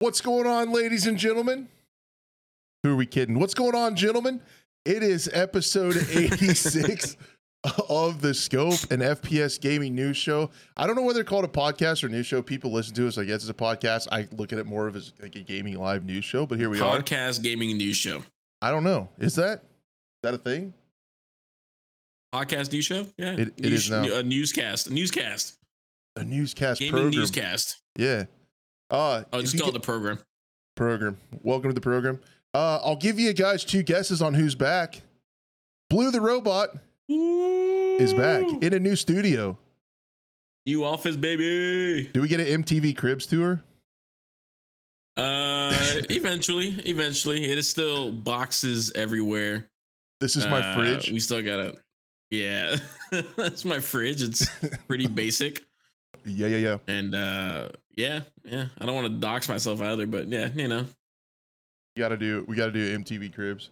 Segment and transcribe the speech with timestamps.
[0.00, 1.68] What's going on, ladies and gentlemen?
[2.82, 3.38] Who are we kidding?
[3.38, 4.40] What's going on, gentlemen?
[4.86, 7.18] It is episode 86
[7.90, 10.48] of the Scope and FPS Gaming News Show.
[10.74, 12.40] I don't know whether they're called a podcast or news show.
[12.40, 13.18] People listen to us.
[13.18, 14.08] I guess it's a podcast.
[14.10, 16.70] I look at it more of as like a gaming live news show, but here
[16.70, 16.98] we are.
[16.98, 18.22] Podcast gaming news show.
[18.62, 19.10] I don't know.
[19.18, 20.72] Is that is that a thing?
[22.34, 23.06] Podcast news show?
[23.18, 23.32] Yeah.
[23.34, 24.04] It- it news, is now.
[24.16, 24.86] A newscast.
[24.86, 25.58] A newscast.
[26.16, 27.10] A newscast Gaming program.
[27.20, 27.80] newscast.
[27.98, 28.24] Yeah.
[28.90, 30.18] Uh, Oh, if just you call it get- the program.
[30.76, 31.18] program.
[31.42, 32.20] Welcome to the program.
[32.54, 35.02] Uh, I'll give you guys two guesses on who's back.
[35.88, 36.70] Blue the robot
[37.08, 39.56] is back in a new studio.
[40.64, 42.08] You office baby.
[42.12, 43.62] Do we get an MTV Cribs tour?
[45.16, 45.72] Uh,
[46.10, 49.68] eventually, eventually, it is still boxes everywhere.
[50.20, 51.10] This is my Uh, fridge.
[51.10, 51.76] We still gotta.
[52.30, 52.76] Yeah,
[53.36, 54.22] that's my fridge.
[54.22, 54.46] It's
[54.86, 55.64] pretty basic,
[56.24, 56.76] Yeah, yeah, yeah.
[56.86, 57.68] and uh,
[58.00, 58.66] yeah, yeah.
[58.78, 60.86] I don't want to dox myself either, but yeah, you know.
[61.94, 62.44] You gotta do.
[62.48, 63.70] We gotta do MTV Cribs.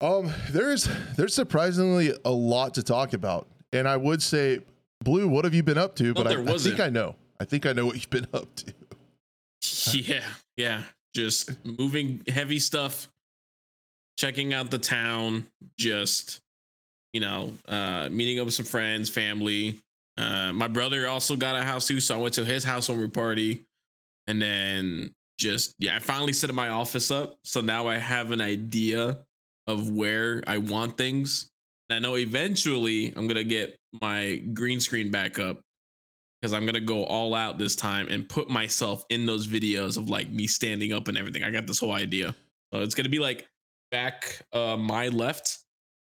[0.00, 4.60] Um, there's there's surprisingly a lot to talk about, and I would say,
[5.02, 6.12] Blue, what have you been up to?
[6.12, 6.80] But I, I think.
[6.80, 7.14] I know.
[7.40, 8.74] I think I know what you've been up to.
[9.92, 10.24] Yeah,
[10.58, 10.82] yeah.
[11.14, 13.08] Just moving heavy stuff,
[14.18, 15.46] checking out the town,
[15.78, 16.42] just
[17.14, 19.80] you know, uh meeting up with some friends, family.
[20.16, 23.66] Uh my brother also got a house too, so I went to his housewarming party.
[24.26, 27.36] And then just yeah, I finally set my office up.
[27.42, 29.18] So now I have an idea
[29.66, 31.50] of where I want things.
[31.88, 35.60] And I know eventually I'm gonna get my green screen back up
[36.40, 40.08] because I'm gonna go all out this time and put myself in those videos of
[40.08, 41.42] like me standing up and everything.
[41.42, 42.34] I got this whole idea.
[42.72, 43.46] So it's gonna be like
[43.90, 45.58] back uh my left,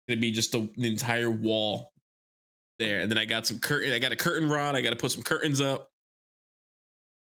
[0.08, 1.92] gonna be just the, the entire wall
[2.78, 3.00] there.
[3.00, 5.22] And then I got some curtain, I got a curtain rod, I gotta put some
[5.22, 5.90] curtains up,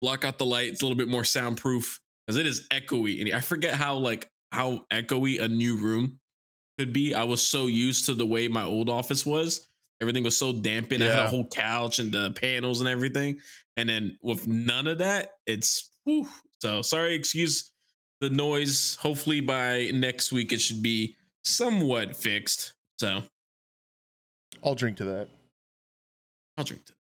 [0.00, 3.20] block out the light, it's a little bit more soundproof because it is echoey.
[3.20, 6.18] And I forget how like how echoey a new room
[6.78, 7.14] could be.
[7.14, 9.66] I was so used to the way my old office was.
[10.00, 11.04] Everything was so dampened.
[11.04, 13.38] I had a whole couch and the panels and everything.
[13.76, 16.28] And then with none of that, it's whew.
[16.60, 17.70] so sorry, excuse
[18.20, 18.96] the noise.
[18.96, 22.74] Hopefully by next week it should be somewhat fixed.
[22.98, 23.22] So
[24.64, 25.28] I'll drink to that.
[26.56, 26.98] I'll drink to it.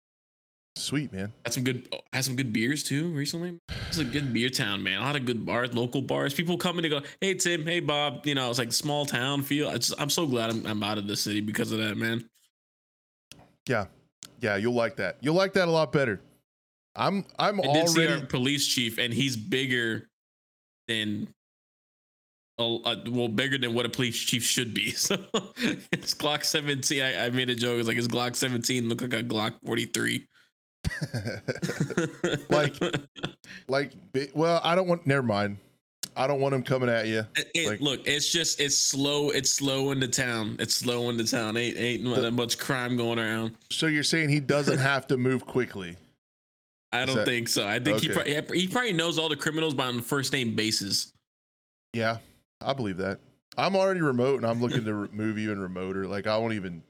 [0.78, 1.34] Sweet man.
[1.44, 3.60] Had some good oh, had some good beers too recently.
[3.88, 5.00] It's a good beer town, man.
[5.00, 6.34] A lot of good bars, local bars.
[6.34, 9.42] People come in and go, "Hey Tim, hey Bob." You know, it's like small town
[9.42, 9.70] feel.
[9.70, 12.30] It's, I'm so glad I'm, I'm out of the city because of that, man.
[13.68, 13.86] Yeah,
[14.40, 14.56] yeah.
[14.58, 15.18] You'll like that.
[15.22, 16.22] You'll like that a lot better.
[16.96, 18.28] I'm I'm I did see our already.
[18.28, 20.08] police chief, and he's bigger
[20.88, 21.28] than,
[22.60, 24.92] uh, well, bigger than what a police chief should be.
[24.98, 25.16] So
[25.92, 27.02] it's Glock 17.
[27.02, 27.78] I, I made a joke.
[27.80, 30.28] It's like his Glock 17 look like a Glock 43.
[32.50, 32.74] Like,
[33.68, 33.92] like,
[34.34, 35.06] well, I don't want.
[35.06, 35.58] Never mind.
[36.16, 37.26] I don't want him coming at you.
[37.36, 39.30] It- it- Like- look, it's just it's slow.
[39.30, 40.56] It's slow in the town.
[40.60, 41.58] It's slow in the town.
[41.58, 43.56] Ain't ain't The- that much crime going around.
[43.70, 45.96] So you're saying he doesn't have to move quickly?
[46.92, 47.68] I Is don't that- think so.
[47.68, 51.14] I think he probably he probably knows all the criminals by on first name basis.
[51.94, 52.18] Yeah,
[52.62, 53.20] I believe that.
[53.58, 56.08] I'm already remote, and I'm looking to re- move in remoter.
[56.08, 56.84] Like I won't even.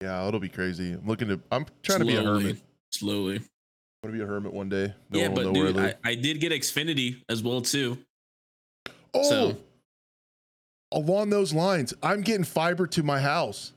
[0.00, 0.92] Yeah, it'll be crazy.
[0.92, 1.40] I'm looking to.
[1.50, 2.58] I'm trying to be a hermit.
[2.90, 3.36] Slowly.
[3.36, 4.94] I'm gonna be a hermit one day.
[5.10, 6.14] No yeah, but dude, I I.
[6.14, 7.98] Did get Xfinity as well too.
[9.14, 9.56] oh, so-
[10.92, 13.72] along those lines, I'm getting fiber to my house,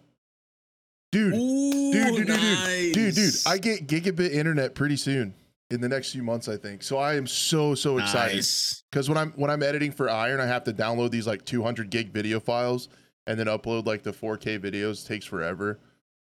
[1.11, 1.33] dude.
[1.33, 3.33] Ooh, dude, dude, dude, dude, dude, dude.
[3.45, 5.33] I get gigabit internet pretty soon
[5.73, 6.83] in the next few months, I think.
[6.83, 8.83] So I am so so excited Nice.
[8.91, 11.89] because when I'm when I'm editing for Iron, I have to download these like 200
[11.89, 12.87] gig video files
[13.27, 15.03] and then upload like the 4K videos.
[15.03, 15.79] It takes forever,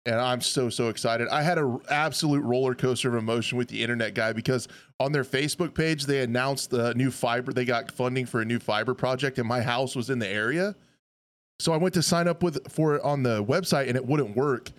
[0.05, 1.29] and I'm so so excited.
[1.29, 4.69] I had an absolute roller coaster of emotion with the internet guy because
[5.01, 7.53] on their Facebook page they announced the new fiber.
[7.53, 10.75] They got funding for a new fiber project, and my house was in the area.
[11.59, 14.37] So I went to sign up with for it on the website, and it wouldn't
[14.37, 14.71] work.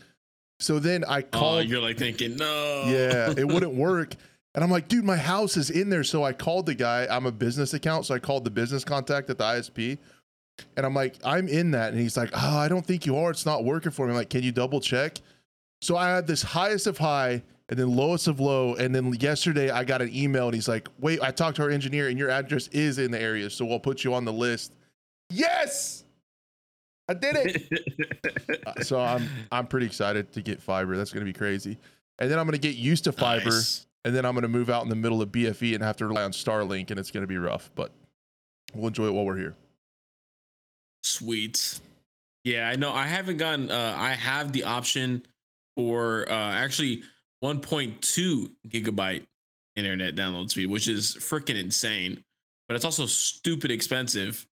[0.60, 1.66] So then I Oh, called.
[1.68, 2.86] you're like thinking, no.
[2.88, 4.16] Yeah, it wouldn't work.
[4.56, 6.04] And I'm like, dude, my house is in there.
[6.04, 7.08] So I called the guy.
[7.10, 8.06] I'm a business account.
[8.06, 9.98] So I called the business contact at the ISP.
[10.76, 11.92] And I'm like, I'm in that.
[11.92, 13.30] And he's like, oh, I don't think you are.
[13.30, 14.12] It's not working for me.
[14.12, 15.22] I'm like, can you double check?
[15.82, 18.74] So I had this highest of high and then lowest of low.
[18.76, 21.70] And then yesterday I got an email and he's like, wait, I talked to our
[21.70, 23.50] engineer and your address is in the area.
[23.52, 24.74] So we'll put you on the list.
[25.30, 26.04] Yes.
[27.08, 27.64] I did it.
[28.66, 30.98] Uh, so I'm I'm pretty excited to get fiber.
[30.98, 31.78] That's gonna be crazy.
[32.20, 33.86] And then I'm gonna get used to fiber, Nice.
[34.08, 36.24] And then I'm gonna move out in the middle of BFE and have to rely
[36.24, 37.70] on Starlink, and it's gonna be rough.
[37.76, 37.92] But
[38.74, 39.56] we'll enjoy it while we're here.
[41.04, 41.82] Sweet.
[42.46, 42.94] Yeah, I know.
[42.94, 43.70] I haven't gotten.
[43.70, 45.26] Uh, I have the option
[45.76, 47.04] for uh, actually
[47.44, 49.26] 1.2 gigabyte
[49.76, 52.24] internet download speed, which is freaking insane.
[52.70, 54.48] But it's also stupid expensive.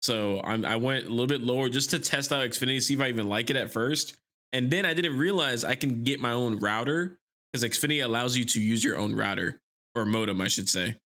[0.00, 3.00] So I'm, I went a little bit lower just to test out Xfinity, see if
[3.00, 4.16] I even like it at first.
[4.54, 7.18] And then I didn't realize I can get my own router
[7.54, 9.60] because Xfinity allows you to use your own router
[9.94, 10.96] or modem, I should say.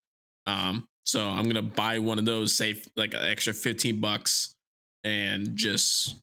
[0.47, 4.55] Um, so I'm gonna buy one of those, save like an extra 15 bucks,
[5.05, 6.17] and just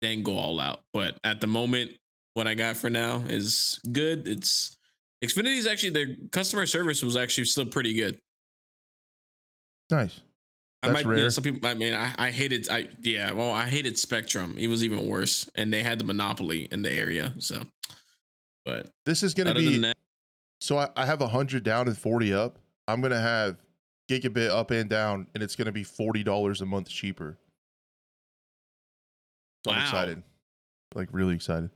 [0.00, 0.80] then go all out.
[0.92, 1.92] But at the moment,
[2.34, 4.26] what I got for now is good.
[4.26, 4.76] It's
[5.24, 8.18] Xfinity's actually their customer service was actually still pretty good.
[9.90, 10.20] Nice.
[10.82, 11.30] I That's might, you know, rare.
[11.30, 11.68] some people.
[11.68, 12.68] I mean, I, I hated.
[12.68, 13.30] I yeah.
[13.30, 14.56] Well, I hated Spectrum.
[14.58, 17.32] It was even worse, and they had the monopoly in the area.
[17.38, 17.62] So,
[18.64, 19.96] but This is gonna be that,
[20.60, 22.58] so I, I have hundred down and forty up.
[22.88, 23.56] I'm gonna have
[24.10, 27.38] gigabit up and down, and it's gonna be forty dollars a month cheaper.
[29.64, 29.82] So I'm Wow.
[29.84, 30.22] excited.
[30.94, 31.70] Like really excited.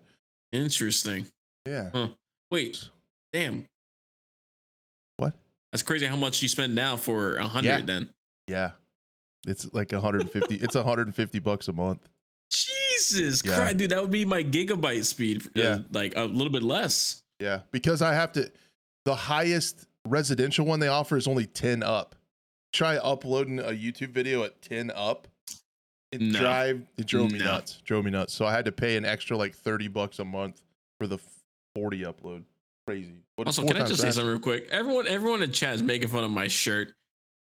[0.52, 1.26] interesting.
[1.66, 2.08] Yeah.
[2.50, 2.88] Wait,
[3.32, 3.66] damn.
[5.16, 5.34] What?
[5.72, 6.06] That's crazy.
[6.06, 7.68] How much you spend now for a hundred?
[7.68, 7.80] Yeah.
[7.82, 8.10] Then
[8.46, 8.70] Yeah.
[9.46, 10.56] It's like 150.
[10.56, 12.08] it's 150 bucks a month.
[12.98, 13.56] Jesus Yeah.
[13.56, 15.46] Christ, dude, that would be my gigabyte speed.
[15.46, 15.78] uh, Yeah.
[15.92, 17.22] like a little bit less.
[17.40, 18.50] Yeah, because I have to.
[19.04, 22.14] The highest residential one they offer is only 10 up.
[22.72, 25.28] Try uploading a YouTube video at 10 up.
[26.12, 26.38] It No.
[26.38, 27.44] drive it drove me No.
[27.46, 27.80] nuts.
[27.84, 28.32] Drove me nuts.
[28.32, 30.62] So I had to pay an extra like 30 bucks a month
[30.98, 31.18] for the
[31.74, 32.44] 40 upload.
[32.86, 33.12] Crazy.
[33.34, 34.68] What- Also, can I just say something real quick?
[34.70, 36.94] Everyone, everyone in chat is making fun of my shirt.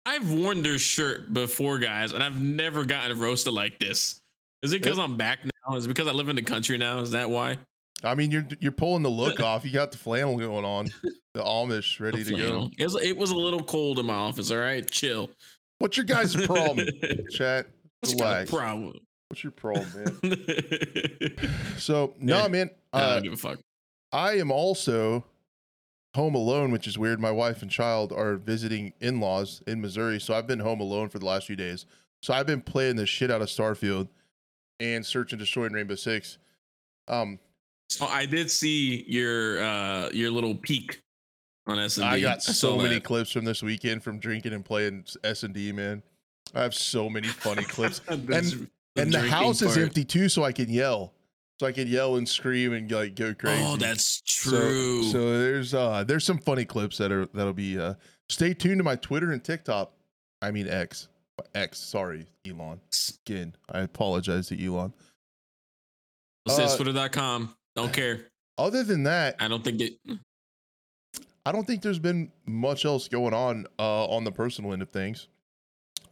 [0.06, 4.20] I've worn their shirt before, guys, and I've never gotten roasted like this.
[4.62, 5.76] Is it because I'm back now?
[5.76, 7.00] Is it because I live in the country now?
[7.00, 7.59] Is that why?
[8.05, 9.64] I mean, you're you're pulling the look off.
[9.64, 10.88] You got the flannel going on,
[11.35, 12.70] the Amish ready to go.
[12.79, 14.50] It was, it was a little cold in my office.
[14.50, 15.31] All right, chill.
[15.79, 16.87] What's your guys' problem?
[17.31, 17.67] Chat.
[18.00, 18.99] What's your problem?
[19.29, 20.19] What's your problem, man?
[20.25, 21.32] I
[21.79, 22.49] So no, Yeah.
[22.49, 22.70] man.
[22.93, 23.59] Uh, don't give a fuck.
[24.12, 25.25] I am also
[26.14, 27.19] home alone, which is weird.
[27.20, 30.20] My wife and child are visiting in laws in Missouri.
[30.20, 31.87] So I've been home alone for the last few days.
[32.20, 34.09] So I've been playing the shit out of Starfield
[34.82, 36.38] and Search and Destroy in Rainbow Six.
[37.08, 37.38] Um,
[37.88, 41.00] So I did see your uh your little peak
[41.67, 43.05] on S and I got so many That.
[43.05, 46.02] clips from this weekend from drinking and playing S and D, man.
[46.55, 48.00] I have so many funny clips.
[48.08, 51.14] The- and the house is empty too, so I can yell.
[51.61, 53.62] So I can yell and scream and like go crazy.
[53.64, 55.02] Oh, that's So- true.
[55.05, 57.94] So, there's uh there's some funny clips that are that'll be uh
[58.28, 59.93] stay tuned to my Twitter and TikTok.
[60.43, 61.08] I mean X.
[61.55, 62.81] X, sorry, Elon.
[63.27, 64.93] Again, I apologize to Elon.
[66.49, 67.55] Says uh, twitter.com.
[67.77, 68.27] Don't care.
[68.59, 69.94] Other than that, I don't think it.
[71.44, 74.91] I don't think there's been much else going on uh on the personal end of
[74.91, 75.29] things.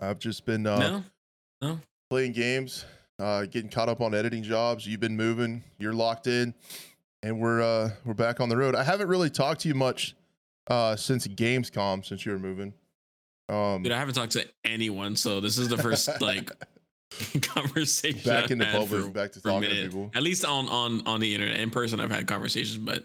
[0.00, 1.02] I've just been uh
[1.60, 1.80] no.
[2.08, 2.84] playing games,
[3.18, 4.86] uh getting caught up on editing jobs.
[4.86, 6.54] You've been moving, you're locked in,
[7.22, 8.74] and we're uh we're back on the road.
[8.74, 10.16] I haven't really talked to you much
[10.68, 12.72] uh since Gamescom since you were moving.
[13.50, 16.50] Um Dude, I haven't talked to anyone, so this is the first like
[17.42, 20.10] conversation back in the public, for- back to talking to people.
[20.14, 21.58] At least on on on the internet.
[21.58, 23.04] In person, I've had conversations, but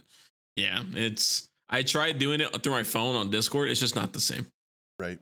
[0.56, 1.50] yeah, it's.
[1.68, 3.70] I tried doing it through my phone on Discord.
[3.70, 4.46] It's just not the same.
[5.00, 5.18] Right.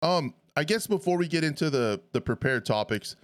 [0.00, 3.16] Um, I guess before we get into the the prepared topics,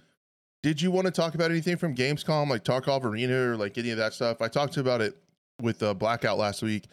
[0.63, 3.91] did you want to talk about anything from Gamescom, like Tarkov Arena or like any
[3.91, 4.41] of that stuff?
[4.41, 5.15] I talked about it
[5.61, 6.85] with uh, Blackout last week.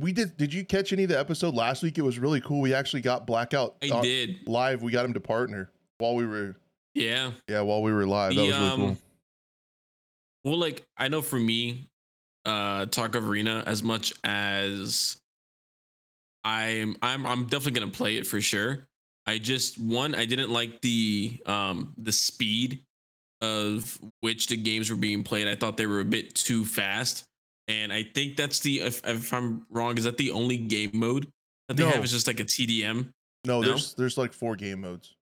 [0.00, 0.36] We did.
[0.36, 1.98] Did you catch any of the episode last week?
[1.98, 2.60] It was really cool.
[2.60, 4.46] We actually got Blackout I did.
[4.46, 4.82] live.
[4.82, 6.56] We got him to partner while we were
[6.94, 7.30] Yeah.
[7.48, 8.34] yeah while we were live.
[8.34, 8.88] That The, was really cool.
[8.88, 8.98] um,
[10.44, 11.88] Well, like I know for me,
[12.44, 15.16] uh Tarkov Arena, as much as
[16.42, 18.86] I'm I'm I'm definitely gonna play it for sure.
[19.26, 22.82] I just one, I didn't like the um the speed
[23.40, 25.46] of which the games were being played.
[25.46, 27.24] I thought they were a bit too fast.
[27.68, 31.30] And I think that's the if, if I'm wrong, is that the only game mode
[31.68, 31.90] that they No.
[31.90, 33.12] have is just like a TDM?
[33.46, 33.68] No, no?
[33.68, 35.14] there's there's like four game modes.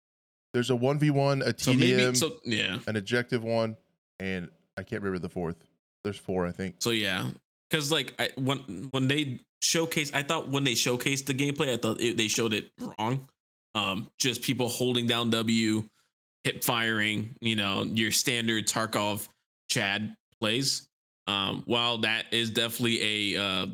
[0.52, 2.78] There's a one v one, a So TDM, maybe so yeah.
[2.86, 3.76] an objective one,
[4.20, 5.56] and I can't remember the fourth.
[6.04, 6.76] There's four, I think.
[6.80, 7.30] So yeah,
[7.70, 11.76] because like I, when when they showcase, I thought when they showcased the gameplay, I
[11.76, 13.28] thought it, they showed it wrong.
[13.74, 15.84] Um, just people holding down W,
[16.44, 19.28] hip firing, you know, your standard Tarkov
[19.70, 20.88] Chad plays.
[21.26, 23.66] Um, while that is definitely a uh,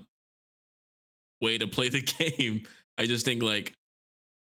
[1.40, 2.02] way to play the
[2.38, 2.66] game,
[2.98, 3.74] I just think like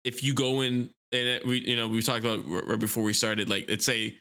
[0.04, 3.49] if you go in and we, you know, we talked about right before we started,
[3.49, 4.16] like let's say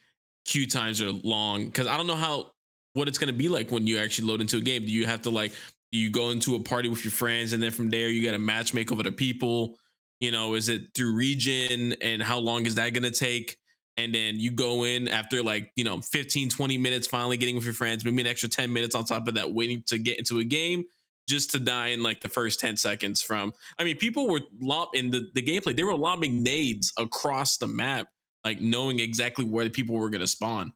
[0.46, 2.52] queue times are long because I don't know how
[2.94, 4.86] what it's gonna be like when you actually load into a game.
[4.86, 5.54] Do you have to like
[5.92, 8.40] you go into a party with your friends and then from there you got to
[8.40, 9.78] match make over the people?
[10.20, 13.58] You know, is it through region and how long is that gonna take?
[14.04, 17.66] And then you go in after like, you know, 15, 20 minutes finally getting with
[17.66, 20.40] your friends, maybe an extra 10 minutes on top of that waiting to get into
[20.40, 20.84] a game.
[21.28, 24.90] just to die in like the first 10 seconds from I mean people were lob
[24.96, 28.08] in the, the gameplay, they were lobbing nades across the map,
[28.44, 30.74] like knowing exactly where the people were gonna spawn.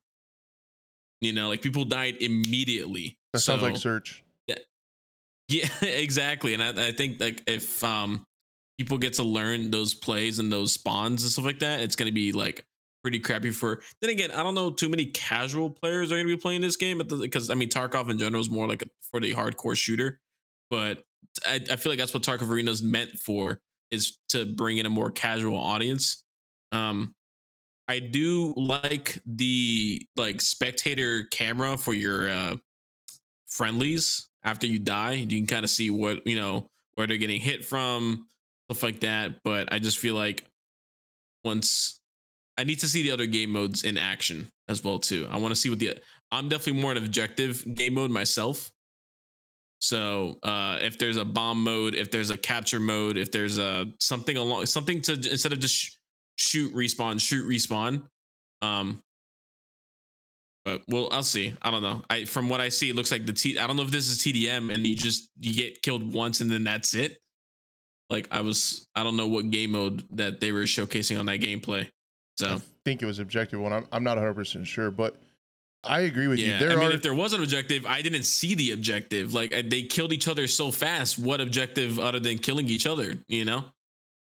[1.21, 3.17] You know, like people died immediately.
[3.31, 4.23] That sounds like So- search.
[5.47, 6.53] yeah, exactly.
[6.53, 8.25] And I, I think like if um
[8.77, 12.11] people get to learn those plays and those spawns and stuff like that, it's gonna
[12.11, 12.65] be like
[13.03, 16.37] pretty crappy for then again, I don't know too many casual players are gonna be
[16.37, 19.19] playing this game but because I mean Tarkov in general is more like a, for
[19.19, 20.19] the hardcore shooter.
[20.69, 21.03] But
[21.45, 23.59] I, I feel like that's what Tarkov Arena is meant for
[23.91, 26.23] is to bring in a more casual audience.
[26.71, 27.13] Um
[27.89, 32.55] I do like the like spectator camera for your uh
[33.47, 35.13] friendlies after you die.
[35.13, 38.27] You can kind of see what you know where they're getting hit from,
[38.65, 39.43] stuff like that.
[39.43, 40.45] But I just feel like
[41.43, 41.99] once
[42.57, 45.27] I need to see the other game modes in action as well too.
[45.29, 45.97] I want to see what the
[46.31, 48.71] I'm definitely more an objective game mode myself.
[49.79, 53.87] So uh, if there's a bomb mode, if there's a capture mode, if there's a
[53.99, 55.95] something along something to instead of just sh-
[56.37, 58.03] shoot respawn, shoot respawn.
[58.61, 59.01] Um,
[60.63, 61.53] but well, I'll see.
[61.61, 62.01] I don't know.
[62.09, 63.59] I from what I see, it looks like the T.
[63.59, 66.49] I don't know if this is TDM and you just you get killed once and
[66.49, 67.17] then that's it.
[68.09, 71.41] Like I was, I don't know what game mode that they were showcasing on that
[71.41, 71.89] gameplay.
[72.37, 73.73] So I think it was objective one.
[73.73, 75.17] I'm, I'm not 100 percent sure, but
[75.83, 76.59] I agree with yeah, you.
[76.59, 79.33] There I mean, are if there was an objective, I didn't see the objective.
[79.33, 81.19] Like uh, they killed each other so fast.
[81.19, 83.17] What objective other than killing each other?
[83.27, 83.65] You know?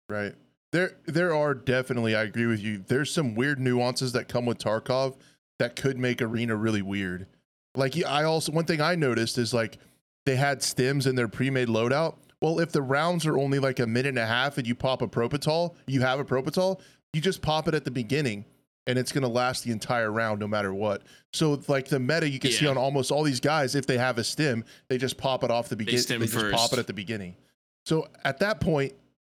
[0.08, 0.34] right
[0.72, 0.98] there.
[1.06, 2.14] There are definitely.
[2.14, 2.84] I agree with you.
[2.86, 5.16] There's some weird nuances that come with Tarkov
[5.58, 7.26] that could make arena really weird.
[7.74, 9.78] Like I also one thing I noticed is like
[10.24, 12.16] they had stims in their pre-made loadout.
[12.42, 15.00] Well, if the rounds are only like a minute and a half and you pop
[15.00, 16.80] a Propital, you have a Propital,
[17.12, 18.44] you just pop it at the beginning
[18.86, 21.02] and it's going to last the entire round no matter what.
[21.32, 24.18] So like the meta you can see on almost all these guys if they have
[24.18, 26.00] a stim, they just pop it off the beginning.
[26.00, 27.36] stim They, just pop it at the beginning.
[27.84, 28.92] So at that point,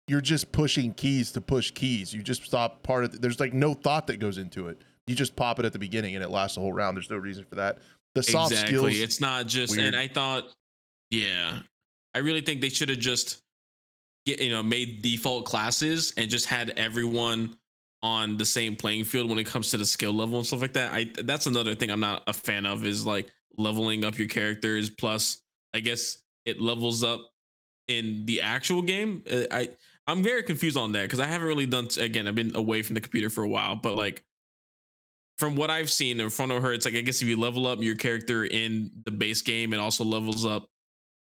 [0.06, 2.12] you're just pushing keys to push keys.
[2.12, 4.82] You just stop part of the, there's like no thought that goes into it.
[5.06, 6.96] You just pop it at the beginning and it lasts the whole round.
[6.96, 7.78] There's no reason for that.
[8.14, 8.76] The soft exactly.
[8.76, 9.76] skills It's not just.
[9.76, 9.86] weird.
[9.88, 10.48] And I thought,
[11.10, 11.60] yeah,
[12.14, 13.40] I really think they should have just,
[14.26, 17.56] get, you know, made default classes and just had everyone
[18.02, 20.73] on the same playing field when it comes to the skill level and stuff like
[20.73, 20.92] that.
[20.92, 24.88] I that's another thing I'm not a fan of is like leveling up your characters.
[24.90, 25.42] Plus,
[25.75, 27.21] I guess it levels up
[27.88, 29.23] in the actual game.
[29.30, 29.71] Uh, I
[30.07, 31.88] I'm very confused on that because I haven't really done.
[31.99, 34.25] Again, I've been away from the computer for a while, but like
[35.38, 37.66] from what I've seen in front of I've it's like I guess if you level
[37.66, 40.69] up your character in the base game, it also levels up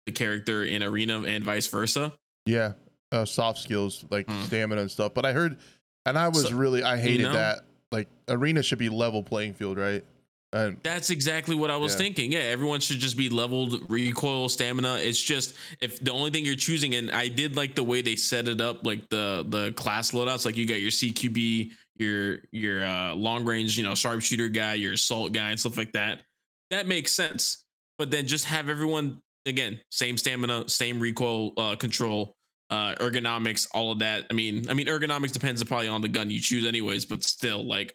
[0.07, 2.13] the character in arena and vice versa.
[2.47, 2.73] Yeah,
[3.13, 4.43] uh, soft skills like Hmm.
[4.45, 5.15] stamina and stuff.
[5.15, 5.59] But I heard,
[6.07, 7.33] and I was So- really I hated know?
[7.33, 7.61] that.
[7.93, 10.05] Like arena should be level playing field, right?
[10.53, 11.99] And That's exactly what I was Yeah.
[11.99, 12.33] thinking.
[12.33, 14.97] Yeah, everyone should just be leveled recoil stamina.
[14.97, 18.17] It's just if the only thing you're choosing, and I did like the way they
[18.17, 20.45] set it up, like the the class loadouts.
[20.45, 24.95] Like you got your CQB, your your uh, long range, you know, sharpshooter guy, your
[24.95, 26.23] assault guy, and stuff like that.
[26.71, 27.59] That makes sense.
[27.99, 32.35] But then just have everyone again, same stamina, same recoil uh, control,
[32.71, 34.27] uh, ergonomics, all of that.
[34.31, 37.05] I mean, I mean, ergonomics depends probably on the gun you choose, anyways.
[37.05, 37.95] But still, like,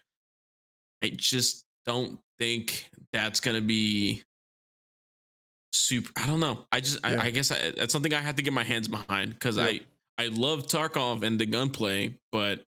[1.03, 4.23] I just don't think that's gonna be
[5.71, 6.11] super.
[6.17, 6.65] I don't know.
[6.71, 7.21] I just, Yeah.
[7.21, 9.81] I, I guess I, that's something I have to get my hands behind because Yep.
[10.17, 12.65] I, I love Tarkov and the gunplay, but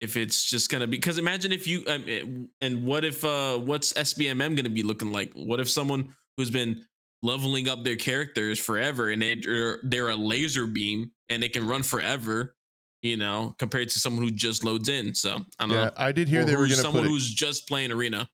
[0.00, 2.24] if it's just gonna be, because imagine if you, um, eh,
[2.60, 5.32] and what if, uh, what's SBMM gonna be looking like?
[5.34, 6.84] What if someone who's been
[7.22, 11.82] leveling up their characters forever and they're, they're a laser beam and they can run
[11.82, 12.54] forever,
[13.02, 15.14] you know, compared to someone who just loads in.
[15.14, 15.90] So I don't yeah, know.
[15.96, 18.28] I did hear Or they were going to someone put a, who's just playing arena.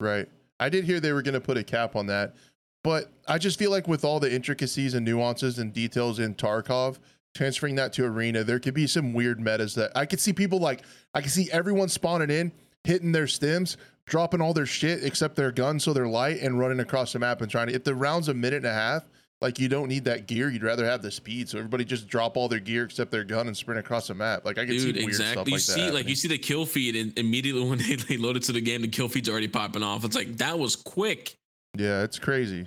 [0.00, 0.28] right.
[0.58, 2.36] I did hear they were going to put a cap on that,
[2.84, 6.98] but I just feel like with all the intricacies and nuances and details in Tarkov,
[7.34, 10.58] transferring that to arena, there could be some weird metas that I could see people
[10.58, 10.82] like
[11.14, 12.52] I could see everyone spawning in,
[12.84, 16.80] hitting their stims, dropping all their shit except their gun so they're light and running
[16.80, 19.04] across the map and trying to if the round's a minute and a half,
[19.40, 21.48] like you don't need that gear, you'd rather have the speed.
[21.48, 24.44] So everybody just drop all their gear except their gun and sprint across the map.
[24.44, 25.32] Like I could see weird exactly.
[25.32, 25.94] stuff you like see, that.
[25.94, 28.60] like you see the kill feed, and immediately when they, they load it to the
[28.60, 30.04] game, the kill feed's already popping off.
[30.04, 31.34] It's like that was quick.
[31.76, 32.66] Yeah, it's crazy.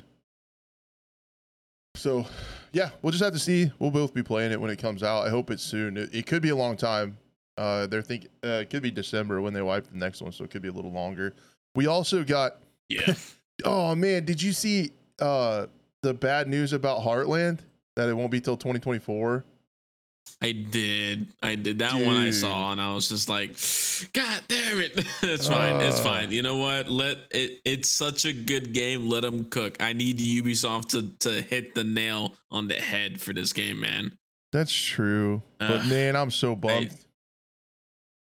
[1.95, 2.25] So,
[2.71, 3.71] yeah, we'll just have to see.
[3.77, 5.27] We'll both be playing it when it comes out.
[5.27, 5.95] I hope it's soon.
[5.95, 7.17] It, it could be a long time.
[7.55, 10.43] Uh, they're thinking uh, it could be December when they wipe the next one, so
[10.43, 11.35] it could be a little longer.
[11.75, 12.57] We also got.
[12.89, 13.13] Yeah.
[13.63, 14.89] Oh man, did you see
[15.19, 15.67] uh
[16.03, 17.59] the bad news about Heartland
[17.95, 19.43] that it won't be till 2024?
[20.41, 21.27] I did.
[21.41, 23.51] I did that one I saw and I was just like,
[24.13, 24.91] God damn it.
[25.23, 25.81] it's fine.
[25.81, 26.03] it's Uh.
[26.03, 26.31] fine.
[26.31, 26.89] You know what?
[26.89, 29.07] Let it it's such a good game.
[29.09, 29.81] Let them cook.
[29.81, 34.17] I need Ubisoft to to hit the nail on the head for this game, man.
[34.51, 35.41] That's true.
[35.59, 35.87] but Ugh.
[35.89, 36.91] man, I'm so bummed.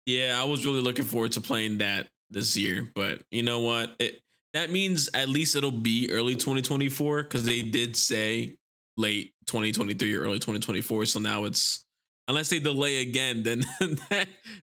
[0.05, 3.95] Yeah, I was really looking forward to playing that this year, but you know what?
[3.99, 4.21] It
[4.55, 8.55] that means at least it'll be early 2024 because they did say
[8.95, 11.05] late 2023 or early 2024.
[11.07, 11.83] So now it's
[12.29, 13.65] unless they delay again, then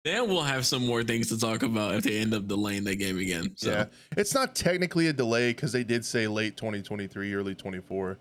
[0.04, 2.96] then we'll have some more things to talk about if they end up delaying that
[2.96, 3.54] game again.
[3.56, 3.84] So Yeah,
[4.16, 8.18] it's not technically a delay because they did say late 2023, early 24.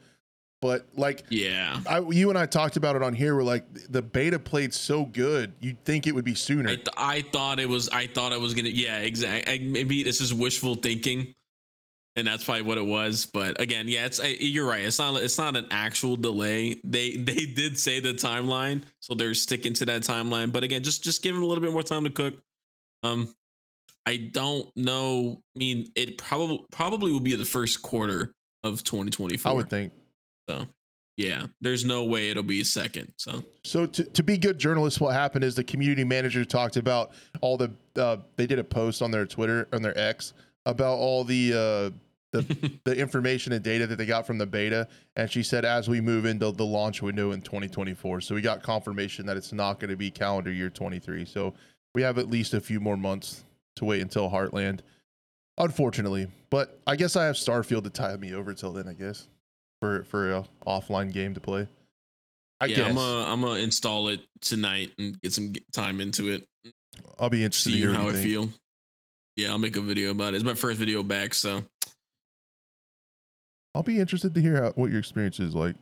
[0.64, 1.80] But like yeah.
[1.88, 3.36] I, you and I talked about it on here.
[3.36, 6.70] We're like the beta played so good, you'd think it would be sooner.
[6.70, 10.22] I, th- I thought it was I thought I was gonna yeah exactly maybe this
[10.22, 11.36] is wishful thinking
[12.16, 15.38] and that's probably what it was but again yeah it's you're right it's not it's
[15.38, 16.80] not an actual delay.
[16.84, 21.04] They they did say the timeline so they're sticking to that timeline but again just
[21.04, 22.36] just give them a little bit more time to cook.
[23.04, 23.34] Um
[24.06, 29.52] I don't know I mean it probably probably will be the first quarter of 2024
[29.52, 29.94] I would think.
[30.50, 30.68] so
[31.18, 33.44] yeah there's no way it'll be second so.
[33.64, 37.58] So to, to be good journalists, what happened is the community manager talked about all
[37.58, 40.34] the uh, they did a post on their Twitter on their X
[40.66, 41.98] about all the uh,
[42.32, 45.88] the the information and data that they got from the beta, and she said as
[45.90, 49.80] we move into the launch window in 2024, so we got confirmation that it's not
[49.80, 51.26] going to be calendar year 23.
[51.26, 51.54] So
[51.94, 53.44] we have at least a few more months
[53.78, 54.80] to wait until Heartland,
[55.58, 56.28] unfortunately.
[56.50, 58.88] But I guess I have Starfield to tie me over till then.
[58.88, 59.28] I guess
[59.82, 61.68] for for a offline game to play.
[62.60, 66.30] I yeah guess I'm gonna I'm gonna install it tonight and get some time into
[66.30, 66.46] it
[67.20, 68.50] I'll be interested to see hear how I feel.
[69.42, 70.38] Yeah, I'll make a video about it.
[70.38, 71.64] It's my first video back, so
[73.74, 75.76] I'll be interested to hear how, what your experience is like.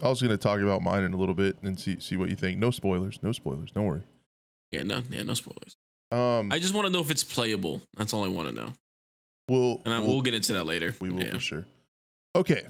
[0.00, 2.30] I was going to talk about mine in a little bit and see see what
[2.30, 2.58] you think.
[2.58, 3.72] No spoilers, no spoilers.
[3.72, 4.02] Don't worry.
[4.70, 5.76] yeah, no, yeah, no spoilers.
[6.12, 7.82] Um, I just want to know if it's playable.
[7.96, 8.72] That's all I want to know,
[9.48, 10.94] we'll and I, we'll, we'll get into that later.
[11.00, 11.32] we will Yeah.
[11.32, 11.66] for sure.
[12.36, 12.62] Okay,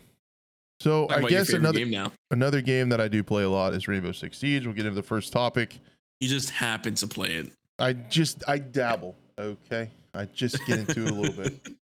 [0.80, 3.86] so Talk I guess another game another game that I do play a lot is
[3.86, 4.64] Rainbow Six Siege.
[4.64, 5.78] We'll get into the first topic.
[6.20, 7.52] You just happen to play it.
[7.78, 9.16] I just I dabble.
[9.38, 11.68] Okay, I just get into it a little bit.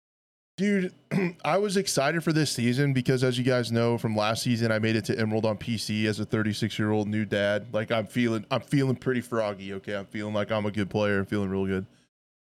[0.57, 0.93] Dude,
[1.43, 4.77] I was excited for this season because, as you guys know from last season, I
[4.79, 7.73] made it to Emerald on PC as a 36 year old new dad.
[7.73, 9.73] Like I'm feeling, I'm feeling pretty froggy.
[9.73, 11.19] Okay, I'm feeling like I'm a good player.
[11.19, 11.87] I'm feeling real good.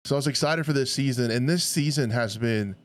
[0.04, 2.76] So I was excited for this season, and this season has been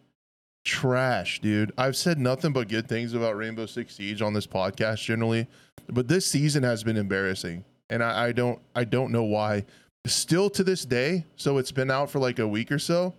[0.66, 1.72] trash, dude.
[1.78, 5.46] I've said nothing but good things about Rainbow Six Siege on this podcast generally,
[5.88, 9.66] but this season has been embarrassing, and I, I don't, I don't know why.
[10.06, 13.14] Still to this day, so it's been out for like a week or so.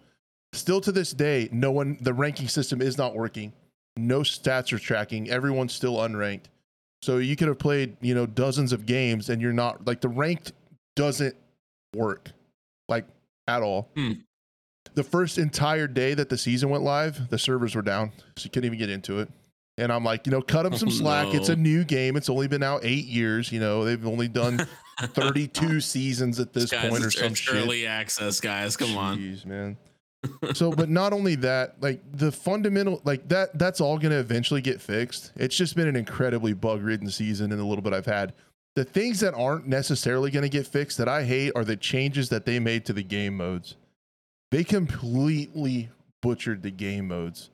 [0.53, 3.53] Still to this day, no one, the ranking system is not working.
[3.97, 5.31] No stats are tracking.
[5.31, 6.47] Everyone's still unranked.
[7.03, 10.09] So you could have played, you know, dozens of games and you're not like the
[10.09, 10.53] ranked
[10.95, 11.35] doesn't
[11.95, 12.31] work
[12.89, 13.07] like
[13.49, 13.91] at all.
[13.97, 14.13] Hmm.
[14.95, 18.13] The first entire day that the season went live, the servers were down.
[18.37, 19.31] So you couldn't even get into it.
[19.79, 21.35] And I'm like, you know, cut them oh, some Oh, slack.
[21.35, 22.17] It's a new game.
[22.17, 23.51] It's only been out eight years.
[23.51, 24.67] You know, they've only done
[25.01, 27.55] 32 seasons at this Guys, point or some shit.
[27.55, 28.77] early access, guys.
[28.77, 29.41] Come on.
[29.47, 29.77] Man.
[30.55, 34.61] so, but not only that, like the fundamental, like that, that's all going to eventually
[34.61, 35.33] get fixed.
[35.37, 38.35] It's just been an incredibly bug ridden season in the little bit I've had.
[38.77, 42.29] The things that aren't necessarily going to get fixed that I hate are the changes
[42.29, 43.77] that they made to the game modes.
[44.51, 45.89] They completely
[46.21, 47.51] butchered the game modes.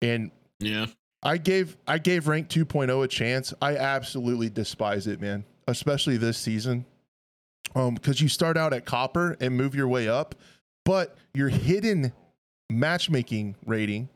[0.00, 0.86] And Yeah.
[1.22, 3.52] I gave I gave rank 2.0 a chance.
[3.60, 5.44] I absolutely despise it, man.
[5.66, 6.84] Especially this season.
[7.74, 10.34] Um cuz you start out at copper and move your way up,
[10.84, 12.12] but your hidden
[12.70, 14.08] matchmaking rating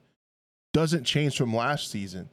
[0.73, 2.29] doesn't change from last season.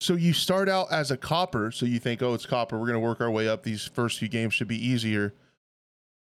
[0.00, 2.76] So you start out as a copper, so you think, "Oh, it's copper.
[2.78, 3.62] We're going to work our way up.
[3.62, 5.32] These first few games should be easier."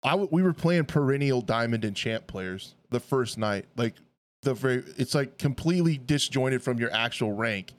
[0.02, 3.66] I w- we were playing perennial diamond and champ players the first night.
[3.76, 3.94] Like
[4.42, 7.72] the very it's like completely disjointed from your actual rank.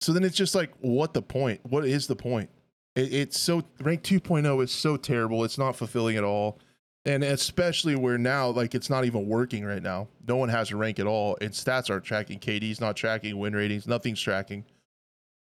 [0.00, 1.60] So then it's just like, what the point?
[1.64, 2.50] What is the point?
[2.96, 5.44] It, it's so rank 2.0 is so terrible.
[5.44, 6.58] It's not fulfilling at all.
[7.04, 10.08] And especially where now, like it's not even working right now.
[10.26, 11.36] No one has a rank at all.
[11.40, 12.38] And stats aren't tracking.
[12.38, 13.38] KD's not tracking.
[13.38, 14.64] Win ratings, nothing's tracking.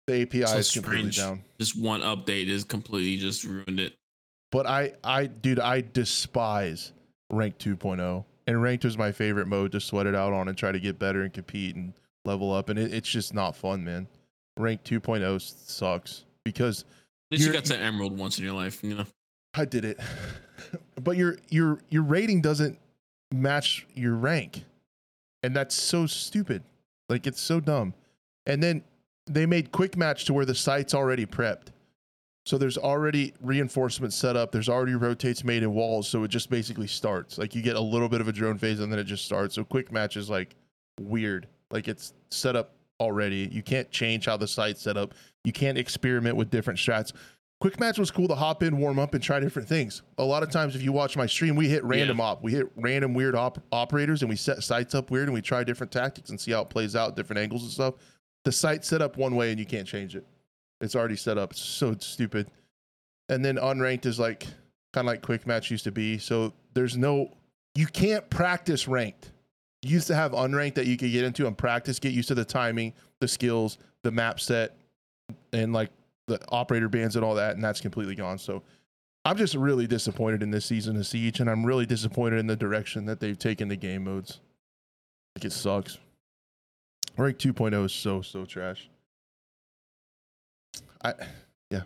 [0.06, 1.16] The API So is completely strange.
[1.16, 1.42] down.
[1.58, 3.94] Just one update is completely just ruined it.
[4.52, 6.92] But I, I, dude, I despise
[7.30, 8.24] rank 2.0.
[8.46, 10.98] And ranked was my favorite mode to sweat it out on and try to get
[10.98, 12.68] better and compete and level up.
[12.68, 14.07] And it, it's just not fun, man.
[14.59, 16.85] Rank 2.0 sucks because
[17.30, 19.07] At least you got to emerald once in your life, you know.
[19.54, 19.98] I did it.
[21.02, 22.78] but your your your rating doesn't
[23.33, 24.64] match your rank.
[25.42, 26.62] And that's so stupid.
[27.09, 27.94] Like it's so dumb.
[28.46, 28.83] And then
[29.26, 31.68] they made quick match to where the site's already prepped.
[32.44, 34.52] So there's already reinforcement set up.
[34.52, 36.09] There's already rotates made in walls.
[36.09, 37.38] So it just basically starts.
[37.38, 39.54] Like you get a little bit of a drone phase and then it just starts.
[39.54, 40.54] So quick match is like
[41.00, 41.48] weird.
[41.70, 43.48] Like it's set up already.
[43.50, 45.14] You can't change how the site's set up.
[45.44, 47.12] You can't experiment with different strats.
[47.61, 50.02] Quick match was cool to hop in, warm up, and try different things.
[50.18, 52.70] A lot of times, if you watch my stream, we hit random op, we hit
[52.76, 56.28] random weird op- operators, and we set sites up weird, and we try different tactics
[56.28, 57.94] and see how it plays out, different angles and stuff.
[58.44, 60.26] The site's set up one way, and you can't change it.
[60.84, 61.52] It's already set up.
[61.52, 62.50] It's so stupid.
[63.28, 64.46] And then unranked is like
[64.92, 66.18] kind of like quick match used to be.
[66.18, 67.30] So there's no,
[67.74, 69.32] you can't practice ranked.
[69.82, 72.34] You used to have unranked that you could get into and practice, get used to
[72.34, 74.76] the timing, the skills, the map set,
[75.52, 75.90] and like
[76.26, 78.38] the operator bands and all that, and that's completely gone.
[78.38, 78.62] So
[79.24, 82.56] I'm just really disappointed in this season of Siege, and I'm really disappointed in the
[82.56, 84.40] direction that they've taken the game modes.
[85.36, 85.98] Like it sucks.
[87.16, 88.88] Rank 2.0 is so so trash.
[91.04, 91.14] I
[91.70, 91.82] yeah.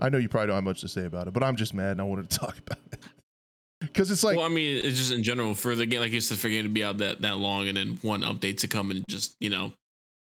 [0.00, 1.92] I know you probably don't have much to say about it, but I'm just mad
[1.92, 3.00] and I wanted to talk about it.
[3.94, 6.20] Cause it's like well, I mean, it's just in general for the game, like you
[6.20, 8.90] said, for game to be out that that long, and then one update to come
[8.90, 9.72] and just you know,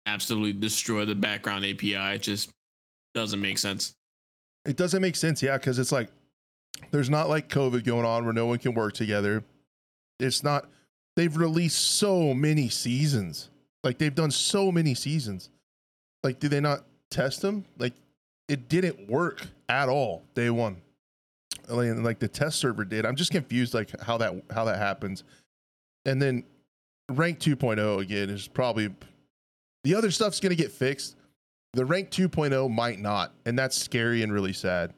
[0.06, 2.16] absolutely destroy the background API.
[2.16, 2.50] It just
[3.14, 3.94] doesn't make sense.
[4.66, 6.10] It doesn't make sense, yeah, because it's like
[6.92, 9.44] there's not like COVID going on where no one can work together.
[10.20, 10.70] It's not.
[11.16, 13.50] They've released so many seasons.
[13.84, 15.50] Like they've done so many seasons.
[16.24, 17.66] Like, do they not test them?
[17.78, 17.94] Like,
[18.48, 20.78] it didn't work at all day one.
[21.70, 23.06] Like, the test server did.
[23.06, 25.24] I'm just confused, like how that how that happens.
[26.06, 26.44] And then
[27.10, 28.94] rank 2.0 again is probably
[29.84, 31.16] the other stuff's gonna get fixed.
[31.74, 34.94] The rank 2.0 might not, and that's scary and really sad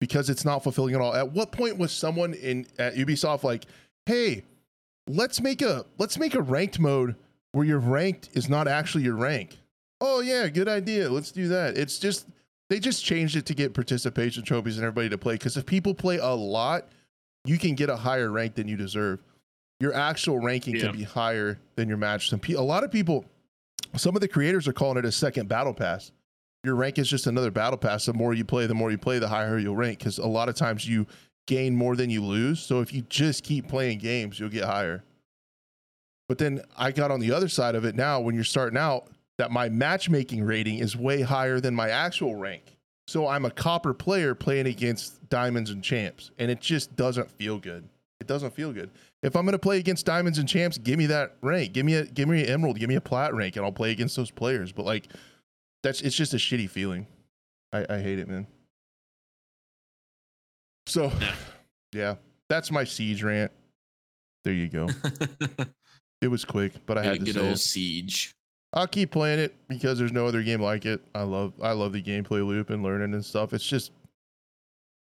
[0.00, 1.14] because it's not fulfilling at all.
[1.14, 3.64] At what point was someone in at Ubisoft like,
[4.06, 4.44] "Hey,
[5.08, 7.16] let's make a let's make a ranked mode
[7.52, 9.58] where your ranked is not actually your rank.
[10.00, 11.08] Oh yeah, good idea.
[11.10, 11.76] Let's do that.
[11.76, 12.26] It's just
[12.68, 15.94] they just changed it to get participation trophies and everybody to play because if people
[15.94, 16.88] play a lot,
[17.44, 19.20] you can get a higher rank than you deserve.
[19.80, 20.82] Your actual ranking Yeah.
[20.88, 22.28] can be higher than your match.
[22.30, 23.24] Some a lot of people,
[23.96, 26.12] some of the creators are calling it a second battle pass.
[26.62, 28.04] Your rank is just another battle pass.
[28.04, 29.98] The more you play, the more you play, the higher you'll rank.
[29.98, 31.06] Because a lot of times you
[31.46, 32.60] gain more than you lose.
[32.60, 35.02] So if you just keep playing games, you'll get higher.
[36.28, 39.08] But then I got on the other side of it now when you're starting out
[39.40, 42.76] that my matchmaking rating is way higher than my actual rank.
[43.08, 47.58] So I'm a copper player playing against diamonds and champs, and it just doesn't feel
[47.58, 47.88] good.
[48.20, 48.90] It doesn't feel good.
[49.22, 51.72] If I'm gonna play against diamonds and champs, give me that rank.
[51.72, 53.92] Give me a give me an emerald, give me a plat rank, and I'll play
[53.92, 54.72] against those players.
[54.72, 55.08] But like
[55.82, 57.06] that's it's just a shitty feeling.
[57.72, 58.46] I, I hate it, man.
[60.86, 61.34] So Yeah.
[61.94, 62.14] yeah,
[62.50, 63.52] that's my siege rant.
[64.44, 64.88] There you go.
[66.22, 67.58] It was quick, but I had to good say old it.
[67.58, 68.34] siege.
[68.72, 71.00] I'll keep playing it because there's no other game like it.
[71.14, 73.52] I love I love the gameplay loop and learning and stuff.
[73.52, 73.90] It's just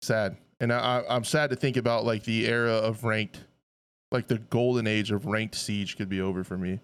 [0.02, 3.44] sad, and I, I- I'm sad to think about like the era of ranked,
[4.10, 6.80] like the golden age of ranked siege could be over for me,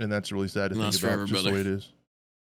[0.00, 1.28] and that's really sad to think about.
[1.28, 1.92] just the way it is.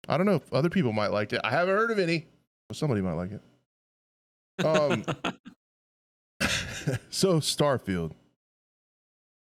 [0.07, 1.41] I don't know if other people might like it.
[1.43, 2.25] I haven't heard of any,
[2.69, 4.65] but somebody might like it.
[4.65, 5.03] Um,
[7.09, 8.13] so Starfield,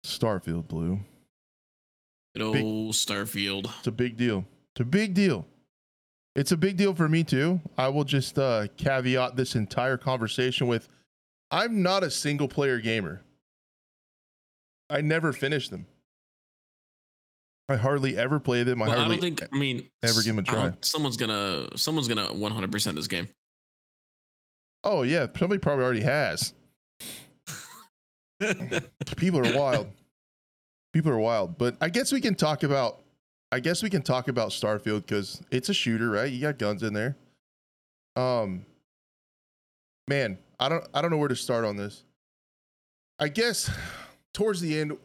[0.04, 0.98] Starfield Blue.
[2.34, 3.66] Good old Starfield.
[3.78, 4.44] It's a big deal.
[4.74, 5.46] It's a big deal.
[6.36, 7.60] It's a big deal for me too.
[7.76, 10.88] I will just uh, caveat this entire conversation with
[11.50, 13.22] I'm not a single player gamer.
[14.88, 15.86] I never finish them.
[17.68, 18.82] I hardly ever play them.
[18.82, 19.48] I Well, I hardly don't think.
[19.52, 20.72] I mean, ever give them don't- try.
[20.82, 21.76] Someone's gonna.
[21.76, 23.28] Someone's gonna 100 percent this game.
[24.82, 26.54] Oh yeah, somebody probably already has.
[29.16, 29.88] People are wild.
[30.92, 31.58] People are wild.
[31.58, 33.00] But I guess we can talk about
[33.52, 36.30] I guess we can talk about Starfield because it's a shooter, right?
[36.30, 37.16] You got guns in there.
[38.16, 38.64] Um
[40.08, 42.04] man, I don't I don't know where to start on this.
[43.18, 43.70] I guess
[44.32, 44.96] towards the end,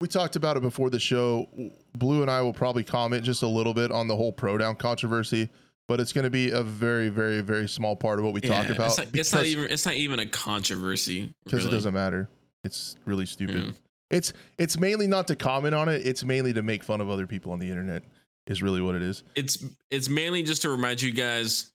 [0.00, 1.48] we talked about it before the show.
[1.96, 4.76] Blue and I will probably comment just a little bit on the whole pro down
[4.76, 5.48] controversy,
[5.88, 8.68] but it's going to be a very, very, very small part of what we talk
[8.68, 9.70] about It's not, it's not even.
[9.70, 11.32] It's not even a controversy.
[11.44, 12.28] because it doesn't matter.
[12.62, 13.74] It's really stupid.
[14.10, 16.06] It's it's mainly not to comment on it.
[16.06, 18.02] It's mainly to make fun of other people on the internet.
[18.46, 19.24] Is really what it is.
[19.34, 21.72] It's it's mainly just to remind you guys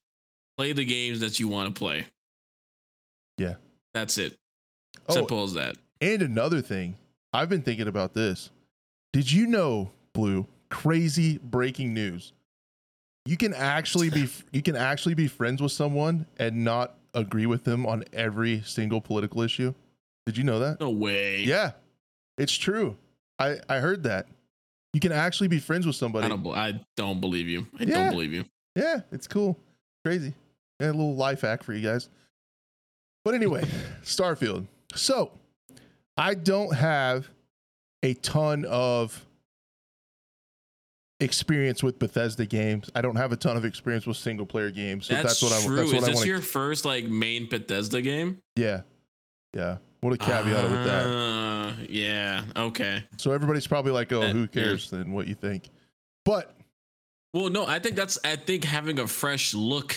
[0.57, 2.05] play the games that you want to play.
[3.37, 3.55] Yeah.
[3.93, 4.37] That's it.
[5.09, 5.75] Oh, Simple as that.
[5.99, 6.95] and another thing,
[7.33, 8.49] I've been thinking about this.
[9.11, 10.47] Did you know, Blue?
[10.69, 12.31] Crazy breaking news.
[13.25, 17.65] You can actually be you can actually be friends with someone and not agree with
[17.65, 19.73] them on every single political issue.
[20.25, 20.79] Did you know that?
[20.79, 21.41] No way.
[21.41, 21.71] Yeah,
[22.37, 22.97] it's true.
[23.39, 24.27] I I heard that.
[24.93, 26.25] You can actually be friends with somebody.
[26.25, 26.47] I don't.
[26.47, 27.67] I don't believe you.
[27.79, 27.95] I Yeah.
[28.03, 28.45] don't believe you.
[28.75, 29.57] Yeah, it's cool.
[30.05, 30.33] Crazy.
[30.79, 32.09] a little life hack for you guys.
[33.23, 33.63] But anyway,
[34.03, 34.65] Starfield.
[34.95, 35.31] So
[36.17, 37.29] I don't have
[38.03, 39.25] a ton of
[41.19, 42.89] experience with Bethesda games.
[42.95, 45.05] I don't have a ton of experience with single player games.
[45.05, 45.75] So that's, that's, what I true.
[45.75, 48.39] that's what Is I this want your first like main Bethesda game?
[48.55, 48.81] Yeah.
[49.55, 49.77] Yeah.
[50.01, 51.05] What a caveat with that.
[51.07, 51.40] Ah.
[51.71, 52.43] Uh, yeah.
[52.55, 53.03] Okay.
[53.17, 54.47] So everybody's probably like, oh, who yeah.
[54.47, 55.69] cares then what you think?
[56.25, 56.55] But
[57.33, 59.95] Well, no, I think that's I think having a fresh look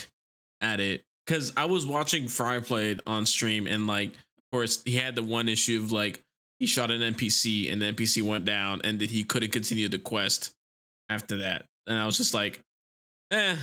[0.60, 4.96] at it because I was watching Fry played on stream and like, of course, he
[4.96, 6.22] had the one issue of like
[6.58, 9.98] he shot an NPC and the NPC went down and that he couldn't continue the
[9.98, 10.54] quest
[11.08, 12.60] after that, and I was just like,
[13.30, 13.56] eh.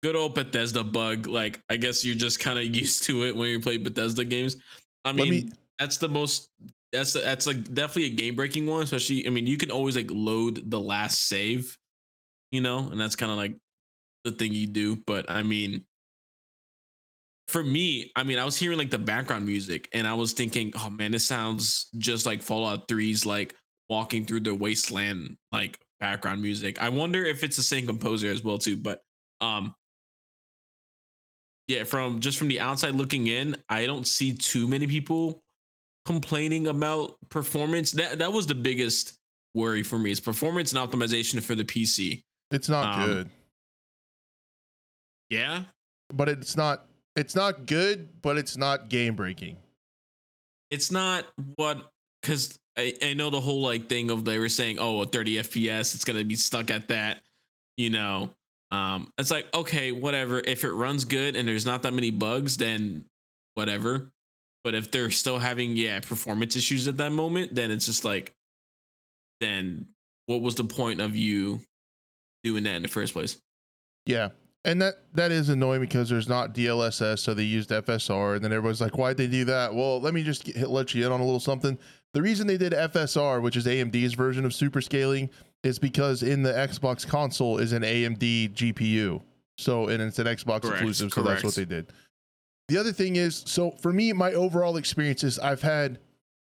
[0.00, 1.26] Good old Bethesda bug.
[1.26, 4.56] Like, I guess you're just kind of used to it when you play Bethesda games.
[5.04, 6.50] I mean, me- that's the most.
[6.92, 8.82] That's that's like definitely a game breaking one.
[8.82, 11.76] Especially, I mean, you can always like load the last save,
[12.50, 13.56] you know, and that's kind of like
[14.24, 14.96] the thing you do.
[15.06, 15.84] But I mean,
[17.48, 20.72] for me, I mean, I was hearing like the background music, and I was thinking,
[20.76, 23.54] oh man, this sounds just like Fallout 3's like
[23.88, 26.80] walking through the wasteland like background music.
[26.80, 28.76] I wonder if it's the same composer as well too.
[28.76, 29.00] But
[29.40, 29.74] um,
[31.66, 35.42] yeah, from just from the outside looking in, I don't see too many people
[36.08, 37.92] complaining about performance.
[37.92, 39.12] That that was the biggest
[39.54, 42.22] worry for me is performance and optimization for the PC.
[42.50, 43.30] it's not Um, good.
[45.28, 45.64] Yeah.
[46.12, 49.58] But it's not it's not good, but it's not game breaking.
[50.70, 51.90] It's not what
[52.22, 55.36] because I, I know the whole like thing of they were saying, oh, a 30
[55.42, 57.20] FPS, it's gonna be stuck at that,
[57.76, 58.30] you know.
[58.70, 60.40] Um, it's like, okay, whatever.
[60.40, 63.04] If it runs good and there's not that many bugs, then
[63.54, 64.10] whatever.
[64.64, 68.34] But if they're still having, yeah, performance issues at that moment, then it's just like,
[69.40, 69.86] then
[70.26, 71.60] what was the point of you
[72.44, 73.38] doing that in the first place?
[74.06, 74.30] Yeah.
[74.64, 78.52] And that that is annoying because there's not DLSS, so they used FSR, and then
[78.52, 81.20] everybody's like, "Why'd they do that?" Well, let me just get, let you in on
[81.20, 81.78] a little something.
[82.12, 85.30] The reason they did FSR, which is AMD's version of super scaling,
[85.62, 89.22] is because in the Xbox console is an AMD GPU,
[89.56, 91.92] so and it's an Xbox Correct, exclusive, so that's what they did.
[92.68, 95.98] The other thing is, so for me, my overall experience is I've had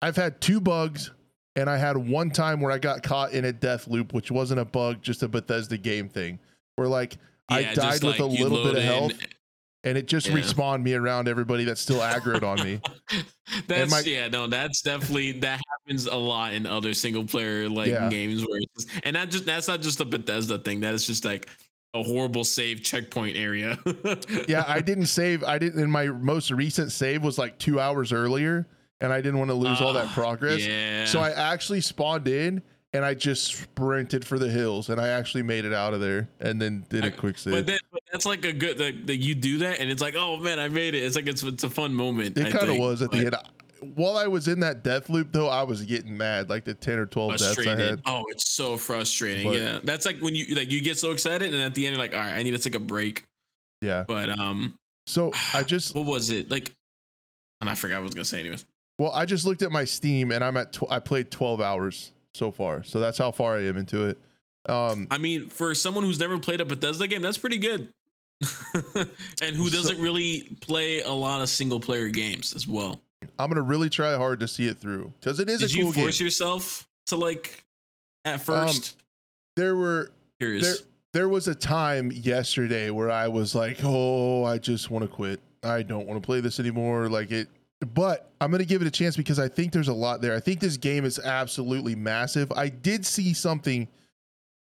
[0.02, 1.10] I've had two bugs,
[1.56, 4.60] and I had one time where I got caught in a death loop, which wasn't
[4.60, 6.38] a bug, just a Bethesda game thing,
[6.76, 7.16] where like
[7.48, 9.12] I died with a like you little bit of in- health,
[9.84, 10.34] and it just Yeah.
[10.36, 12.80] respawned me around everybody that's still aggroed on me.
[13.68, 17.88] that's my- yeah, no, that's definitely that happens a lot in other single player like
[17.88, 18.08] Yeah.
[18.08, 20.80] games where it's just, and that just that's not just a Bethesda thing.
[20.80, 21.48] That is just like
[22.00, 23.78] a horrible save checkpoint area.
[24.48, 25.42] Yeah, I didn't save.
[25.44, 25.82] I didn't.
[25.82, 28.66] In my most recent save was like two hours earlier,
[29.00, 30.64] and I didn't want to lose all that Ah, progress.
[30.66, 31.04] Yeah.
[31.06, 35.42] So I actually spawned in and I just sprinted for the hills, and I actually
[35.42, 37.52] made it out of there, and then did a quick save.
[37.54, 40.36] but, that, but that's like a good that you do that and it's like oh
[40.38, 41.02] man I made it.
[41.02, 42.38] It's like it's it's a fun moment.
[42.38, 43.42] it kind of was at the but end.
[43.80, 46.98] While I was in that death loop, though, I was getting mad, like the ten
[46.98, 48.00] or twelve deaths I had.
[48.06, 49.50] Oh, it's so frustrating.
[49.50, 51.96] But- yeah, that's like when you like you get so excited and at the end
[51.96, 53.24] you're like, all right, I need to take a break.
[53.82, 54.04] Yeah.
[54.06, 54.74] But um,
[55.06, 56.72] So I just what was it like?
[57.60, 58.64] And I forgot what I was gonna say anyways.
[58.98, 62.12] Well, I just looked at my Steam and I'm at tw- I played 12 hours
[62.34, 62.82] so far.
[62.82, 64.18] So that's how far I am into it.
[64.68, 67.88] Um I mean, for someone who's never played a Bethesda game, that's pretty good.
[69.42, 73.00] and who doesn't really play a lot of single player games as well.
[73.38, 75.84] I'm to really try hard to see it through cuz it is Did a you
[75.84, 76.04] cool game.
[76.04, 77.64] force yourself to like
[78.24, 78.96] at um, first?
[79.56, 80.64] there were Curious.
[80.64, 80.76] there
[81.12, 85.40] there was a time yesterday where I was like, "Oh, I just want to quit.
[85.62, 87.48] I don't want to play this anymore." Like it
[87.94, 90.34] but I'm to give it a chance because I think there's a lot there.
[90.34, 92.50] I think this game is absolutely massive.
[92.52, 93.88] I did see something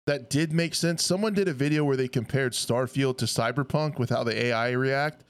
[0.07, 1.03] that did make sense.
[1.03, 5.23] Someone did a video where they compared Starfield to Cyberpunk with how the AI react.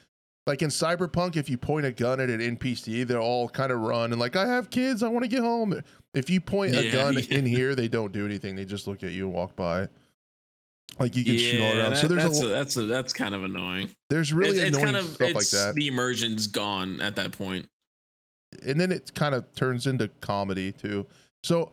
[0.46, 3.80] Like in Cyberpunk, if you point a gun at an NPC, they're all kind of
[3.80, 5.82] run and like, I have kids, I want to get home.
[6.14, 7.38] If you point a gun yeah.
[7.38, 8.56] in here, they don't do anything.
[8.56, 9.88] They just look at you and walk by.
[11.00, 11.92] Like you can shoot all around.
[11.92, 13.90] that- so there's that's a, a, that's a, that's kind of annoying.
[14.10, 15.76] there's really it's, it's annoying kind of stuff like that.
[15.76, 17.68] the immersion's gone at that point.
[18.66, 21.08] and then it kind of turns into comedy too.
[21.44, 21.72] So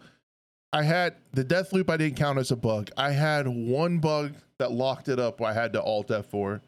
[0.73, 2.91] I had the death loop I didn't count as a bug.
[2.97, 6.61] I had one bug that locked it up where I had to alt F4.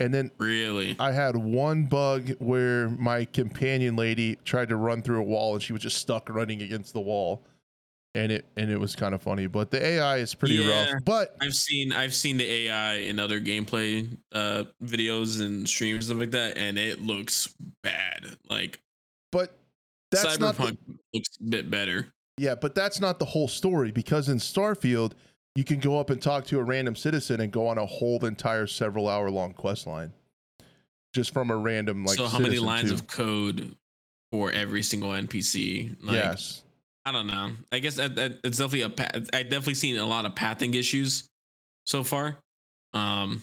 [0.00, 0.96] And then Really?
[0.98, 5.62] I had one bug where my companion lady tried to run through a wall and
[5.62, 7.44] she was just stuck running against the wall.
[8.16, 10.94] And it and it was kind of funny, but the AI is pretty Yeah.
[10.94, 11.04] rough.
[11.04, 16.18] But I've seen I've seen the AI in other gameplay uh videos and streams and
[16.18, 18.36] stuff like that, and it looks bad.
[18.48, 18.80] Like
[19.30, 19.56] but
[20.10, 20.78] that's not the- Cyberpunk
[21.14, 22.08] looks a bit better.
[22.36, 25.12] Yeah, but that's not the whole story because in Starfield,
[25.54, 28.24] you can go up and talk to a random citizen and go on a whole
[28.24, 30.12] entire several hour long quest line.
[31.12, 32.16] just from a random like.
[32.16, 32.94] so how many lines too.
[32.94, 33.76] of code
[34.30, 35.96] for every single NPC?
[36.02, 36.62] Like, yes.
[37.04, 37.52] I don't know.
[37.72, 39.28] I guess that, that it's definitely a path.
[39.32, 41.28] I definitely seen a lot of pathing issues
[41.86, 42.38] so far.
[42.92, 43.42] Um,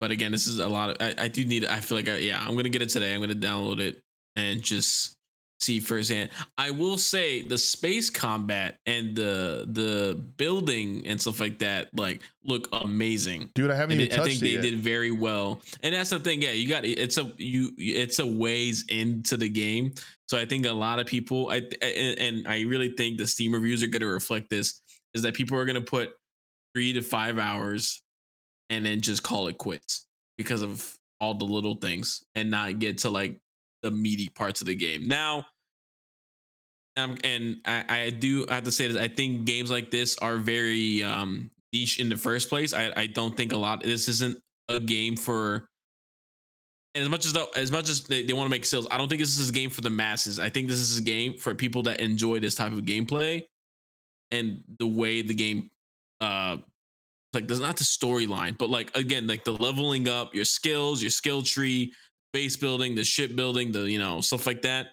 [0.00, 0.96] but again, this is a lot of.
[1.00, 1.64] I, I do need.
[1.64, 3.14] I feel like I, yeah, I'm gonna get it today.
[3.14, 4.02] I'm gonna download it
[4.36, 5.16] and just
[5.62, 6.30] see firsthand.
[6.58, 12.22] I will say the space combat and the the building and stuff like that like
[12.44, 13.50] look amazing.
[13.54, 14.62] Dude, I haven't And even it- I think they yet.
[14.62, 16.42] did very well, and that's the thing.
[16.42, 19.92] Yeah, you got it's a you it's a ways into the game,
[20.28, 23.52] so I think a lot of people, I and, and I really think the Steam
[23.52, 24.80] reviews are going to reflect this.
[25.14, 26.10] Is that people are going to put
[26.74, 28.02] three to five hours,
[28.70, 30.06] and then just call it quits
[30.38, 33.38] because of all the little things, and not get to like
[33.82, 35.06] the meaty parts of the game.
[35.06, 35.44] Now,
[36.96, 40.36] um, and I, I do have to say that I think games like this are
[40.36, 42.74] very um, niche in the first place.
[42.74, 43.82] I, I don't think a lot.
[43.82, 45.68] This isn't a game for.
[46.94, 48.98] And as much as though, as much as they, they want to make sales, I
[48.98, 50.38] don't think this is a game for the masses.
[50.38, 53.42] I think this is a game for people that enjoy this type of gameplay,
[54.30, 55.70] and the way the game,
[56.20, 56.58] uh,
[57.32, 61.10] like there's not the storyline, but like again, like the leveling up your skills, your
[61.10, 61.94] skill tree,
[62.34, 64.88] base building, the ship building, the you know stuff like that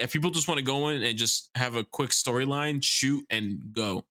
[0.00, 3.60] if people just want to go in and just have a quick storyline, shoot and
[3.72, 4.04] go.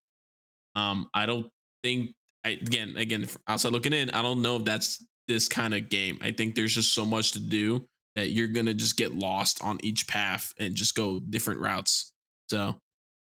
[0.76, 1.50] Um, I don't
[1.84, 2.14] think
[2.46, 6.20] I again again outside looking in, I don't know if that's this kind of game.
[6.22, 9.78] I think there's just so much to do that you're gonna just get lost on
[9.84, 12.12] each path and just go different routes.
[12.50, 12.76] So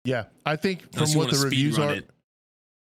[0.04, 2.10] Yeah, I think from what the reviews are, it,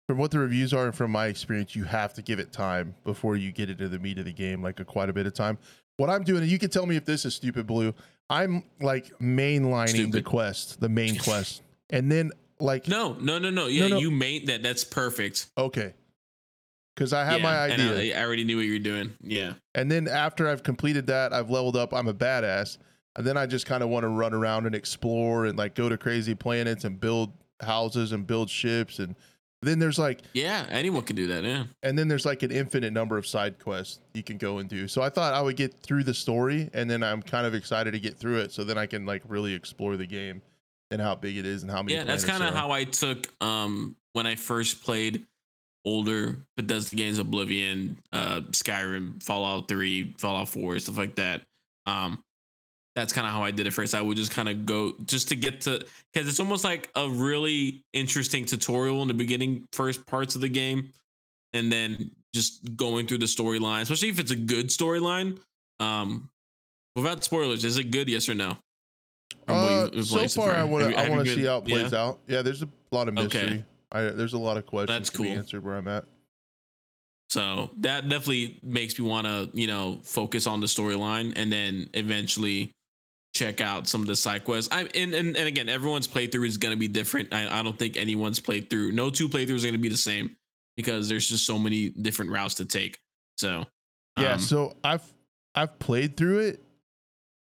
[0.08, 2.96] from what the reviews are, and from my experience, you have to give it time
[3.04, 5.34] before you get into the meat of the game, like a quite a bit of
[5.34, 5.58] time.
[5.98, 7.94] What I'm doing, and you can tell me if this is stupid, Blue.
[8.32, 13.68] I'm like mainlining the quest, the main quest, and then like no, no, no, no.
[13.68, 14.00] Yeah, no.
[14.00, 14.64] you made that.
[14.64, 15.48] That's perfect.
[15.58, 15.94] okay,
[16.96, 19.14] because I have Yeah, my idea, I, I already knew what you were doing.
[19.22, 19.54] Yeah.
[19.76, 21.94] and then after I've completed that, I've leveled up.
[21.94, 22.78] I'm a badass,
[23.16, 25.90] and then I just kind of want to run around and explore and like go
[25.90, 29.16] to crazy planets and build houses and build ships, and
[29.62, 31.44] then there's like Yeah, anyone can do that.
[31.44, 31.66] Yeah.
[31.84, 34.88] and then there's like an infinite number of side quests you can go and do.
[34.88, 37.92] So I thought I would get through the story, and then I'm kind of excited
[37.92, 40.42] to get through it, so then I can like really explore the game
[40.90, 41.94] and how big it is and how many.
[41.96, 45.26] yeah that's kind of how i took um when i first played
[45.86, 51.44] older bethesda games oblivion uh skyrim fallout 3 fallout 4 stuff like that
[51.86, 52.22] um
[52.96, 55.30] that's kind of how i did it first i would just kind of go just
[55.30, 60.06] to get to because it's almost like a really interesting tutorial in the beginning first
[60.06, 60.92] parts of the game
[61.54, 65.38] and then just going through the storyline especially if it's a good storyline
[65.80, 66.30] um
[66.96, 68.58] without spoilers is it good yes or no
[69.48, 70.98] Uh, so far, I want to.
[71.00, 72.00] I want to see how it plays yeah?
[72.04, 72.20] out.
[72.28, 73.24] Yeah, there's a lot of Okay.
[73.24, 73.66] mystery.
[73.92, 75.38] I, there's a lot of questions That's to be cool.
[75.38, 76.06] answered where I'm at.
[77.30, 81.90] So that definitely makes me want to, you know, focus on the storyline and then
[81.94, 82.72] eventually
[83.42, 84.72] check out some of the side quests.
[84.72, 87.34] I and, and and again, everyone's playthrough is going to be different.
[87.34, 90.36] I, I don't think anyone's playthrough, no two playthroughs are going to be the same
[90.78, 93.00] because there's just so many different routes to take.
[93.38, 93.66] So
[94.18, 95.04] Yeah, um, so I've
[95.56, 96.64] I've played through it,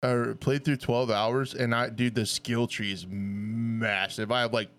[0.04, 4.30] or played through 12 hours, and I dude, the skill tree is massive.
[4.30, 4.70] I have like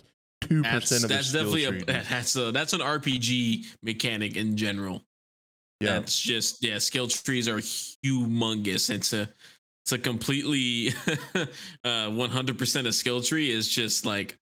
[0.41, 1.77] two percent of that's definitely tree.
[1.77, 2.05] a dude.
[2.05, 5.03] that's a that's an RPG mechanic in general.
[5.81, 8.89] yeah, That's just yeah, skill trees are humongous.
[8.89, 9.29] It's a
[9.89, 10.89] it's a completely
[11.83, 14.37] uh 100% a skill tree is just like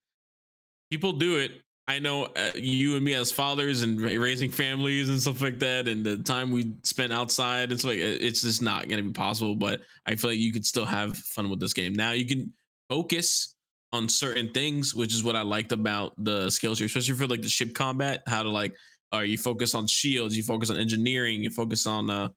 [0.92, 1.52] people do it.
[1.88, 5.88] I know uh, you and me as fathers and raising families and stuff like that,
[5.88, 9.56] and the time we spent outside, it's like it's just not going to be possible.
[9.56, 11.94] But I feel like you could still have fun with this game.
[11.94, 12.52] Now you can
[12.90, 13.56] focus
[13.94, 17.42] on certain things, which is what I liked about the skill tree, especially for like
[17.42, 18.22] the ship combat.
[18.28, 18.76] How to like,
[19.14, 22.28] or you focus on shields, you focus on engineering, you focus on uh,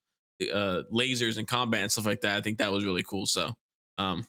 [0.53, 2.37] uh lasers and combat and stuff like that.
[2.37, 3.27] I think that was really cool.
[3.27, 3.53] So,
[3.99, 4.27] um,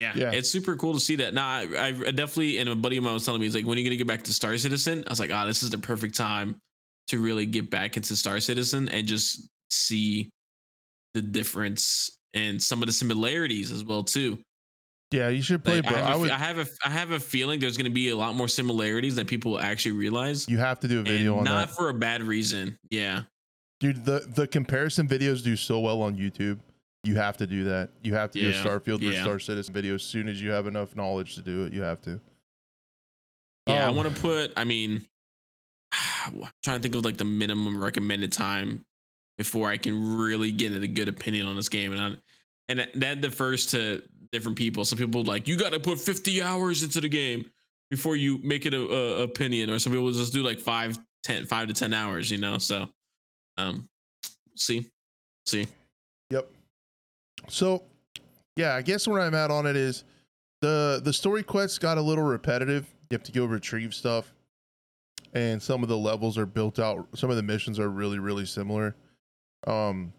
[0.00, 0.30] yeah, Yeah.
[0.32, 1.34] it's super cool to see that.
[1.34, 3.76] Now, I, I definitely, and a buddy of mine was telling me, he's like, when
[3.76, 5.02] are you gonna get back to Star Citizen?
[5.06, 6.60] I was like, ah, this is the perfect time
[7.08, 10.30] to really get back into Star Citizen and just see
[11.14, 14.38] the difference and some of the similarities as well too.
[15.10, 15.96] yeah, you should play, Like, bro.
[15.98, 16.30] I, I, have a, would.
[16.30, 19.26] I have a I have a feeling there's gonna be a lot more similarities than
[19.26, 20.46] people actually realize.
[20.48, 22.78] you have to do a video and on not that, for a bad reason.
[22.90, 23.22] Yeah.
[23.80, 24.04] Dude.
[24.04, 26.58] The the comparison videos do so well on YouTube.
[27.04, 27.90] You have to do that.
[28.02, 29.22] You have to do a Starfield yeah.
[29.22, 31.72] Star Citizen video as soon as you have enough knowledge to do it.
[31.72, 32.20] You have to.
[33.66, 34.52] Yeah, I Um, want to put.
[34.56, 35.06] I mean,
[36.26, 38.84] I'm trying to think of like the minimum recommended time
[39.36, 42.12] before I can really get a good opinion on this game, and I,
[42.68, 44.02] and that- that differs to
[44.32, 44.84] different people.
[44.84, 47.48] Some people like you got to put 50 hours into the game
[47.90, 51.46] before you make it a, a opinion, or some people just do like five, 10,
[51.46, 52.30] five to 10 hours.
[52.30, 52.88] You know, so
[53.58, 53.88] um,
[54.56, 54.86] see.
[55.46, 55.66] See,
[56.30, 56.50] Yep.
[57.48, 57.82] So,
[58.56, 60.04] yeah, I guess where I'm at on it is
[60.60, 62.86] the the story quests got a little repetitive.
[63.10, 64.34] You have to go retrieve stuff,
[65.32, 67.06] and some of the levels are built out.
[67.14, 68.94] Some of the missions are really really similar.
[69.66, 70.12] Um,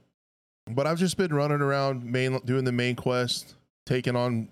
[0.67, 4.49] but I've just been running around main doing the main quest, taking on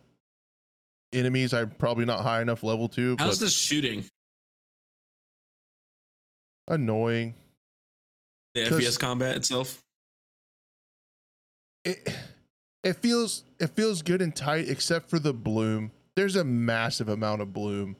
[1.14, 4.06] enemies I'm probably not high enough level to, how's the shooting?
[6.68, 7.34] annoying.
[8.58, 9.84] The FPS combat itself.
[11.86, 12.16] it
[12.84, 15.91] it feels it feels good and tight except for the bloom.
[16.16, 17.95] There's a massive amount of bloom.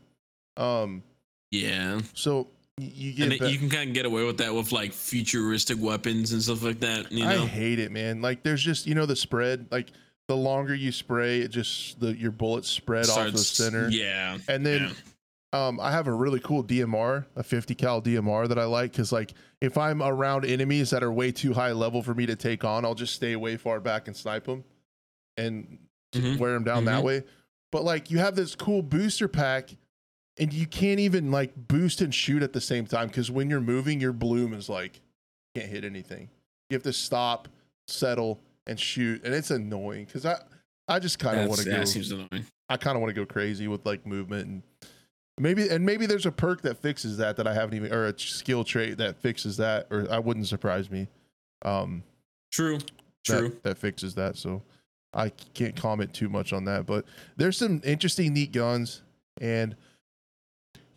[0.56, 1.04] Um
[1.52, 2.48] Yeah, so
[2.80, 6.32] you get it, you can kind of get away with that with like futuristic weapons
[6.32, 7.12] and stuff like that.
[7.12, 8.22] You know, i hate it man.
[8.22, 9.92] Like there's just you know the spread like
[10.28, 13.90] the longer you spray it just the your bullets spread off the center.
[13.90, 14.92] Yeah, and then
[15.54, 19.12] um i have a really cool dmr a 50 cal dmr that i like because
[19.12, 22.64] like if i'm around enemies that are way too high level for me to take
[22.64, 24.64] on i'll just stay way far back and snipe them
[25.38, 25.80] and
[26.16, 26.38] Mhm.
[26.40, 27.06] wear them down that Mhm.
[27.06, 27.24] way
[27.72, 29.76] but like you have this cool booster pack
[30.40, 33.62] and you can't even like boost and shoot at the same time because when you're
[33.62, 35.02] moving your bloom is like
[35.56, 36.30] can't hit anything
[36.70, 37.48] you have to stop
[37.88, 40.38] settle and shoot and it's annoying because i
[40.88, 42.46] i just kind of want to go that seems annoying.
[42.70, 44.64] I kind of want to go crazy with like movement and
[45.40, 48.20] maybe and maybe there's a perk that fixes that that I haven't even or a
[48.20, 51.08] skill trait that fixes that or I wouldn't surprise me.
[51.64, 52.04] Um,
[52.52, 52.80] True,
[53.24, 53.50] true.
[53.50, 54.38] That, that fixes that.
[54.38, 54.62] So
[55.14, 59.02] I can't comment too much on that, but there's some interesting, neat guns
[59.42, 59.76] and.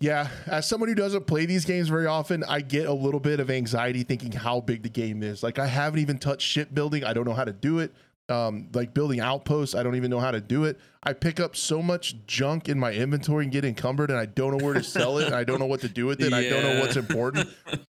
[0.02, 3.38] Yeah, as someone who doesn't play these games very often, I get a little bit
[3.38, 5.42] of anxiety thinking how big the game is.
[5.42, 7.04] Like I haven't even touched shipbuilding.
[7.04, 7.92] I don't know how to do it.
[8.30, 10.78] Um, like building outposts, I don't even know how to do it.
[11.02, 14.56] I pick up so much junk in my inventory and get encumbered, and I don't
[14.56, 15.26] know where to sell it.
[15.26, 16.26] And I don't know what to do with it.
[16.26, 17.48] and I don't know what's important.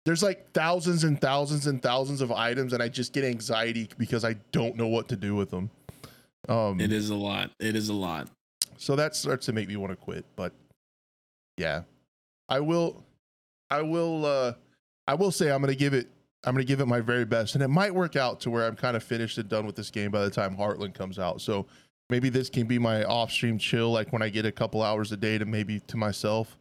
[0.05, 4.25] There's like thousands and thousands and thousands of items, and I just get anxiety because
[4.25, 5.69] I don't know what to do with them.
[6.49, 7.51] Um, It is a lot.
[7.59, 8.27] It is a lot.
[8.77, 10.25] so that starts to make me want to quit.
[10.35, 10.51] But
[11.57, 11.83] yeah,
[12.49, 13.03] I will.
[13.69, 14.25] I will.
[14.25, 14.53] uh
[15.07, 16.09] I will say I'm gonna give it.
[16.45, 18.75] I'm gonna give it my very best, and it might work out to where I'm
[18.75, 21.41] kind of finished and done with this game by the time Heartland comes out.
[21.41, 21.65] So
[22.09, 25.17] maybe this can be my off-stream chill, like when I get a couple hours a
[25.17, 26.57] day to maybe to myself.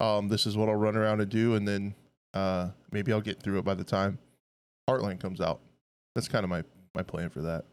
[0.00, 1.94] Um, this is what I'll run around and do, and then
[2.34, 4.18] uh maybe I'll get through it by the time
[4.88, 5.60] Heartland comes out.
[6.14, 6.62] That's kind of my
[6.94, 7.64] my plan for that.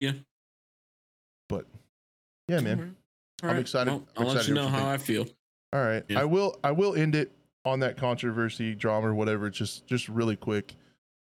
[0.00, 0.12] Yeah.
[1.48, 1.66] But
[2.48, 2.96] yeah, man.
[3.42, 5.26] All I'm excited- I'm I'll let excited you know how I feel.
[5.72, 6.04] All right.
[6.08, 6.20] Yeah.
[6.20, 7.32] I will I will end it
[7.64, 10.74] on that controversy drama or whatever just just really quick.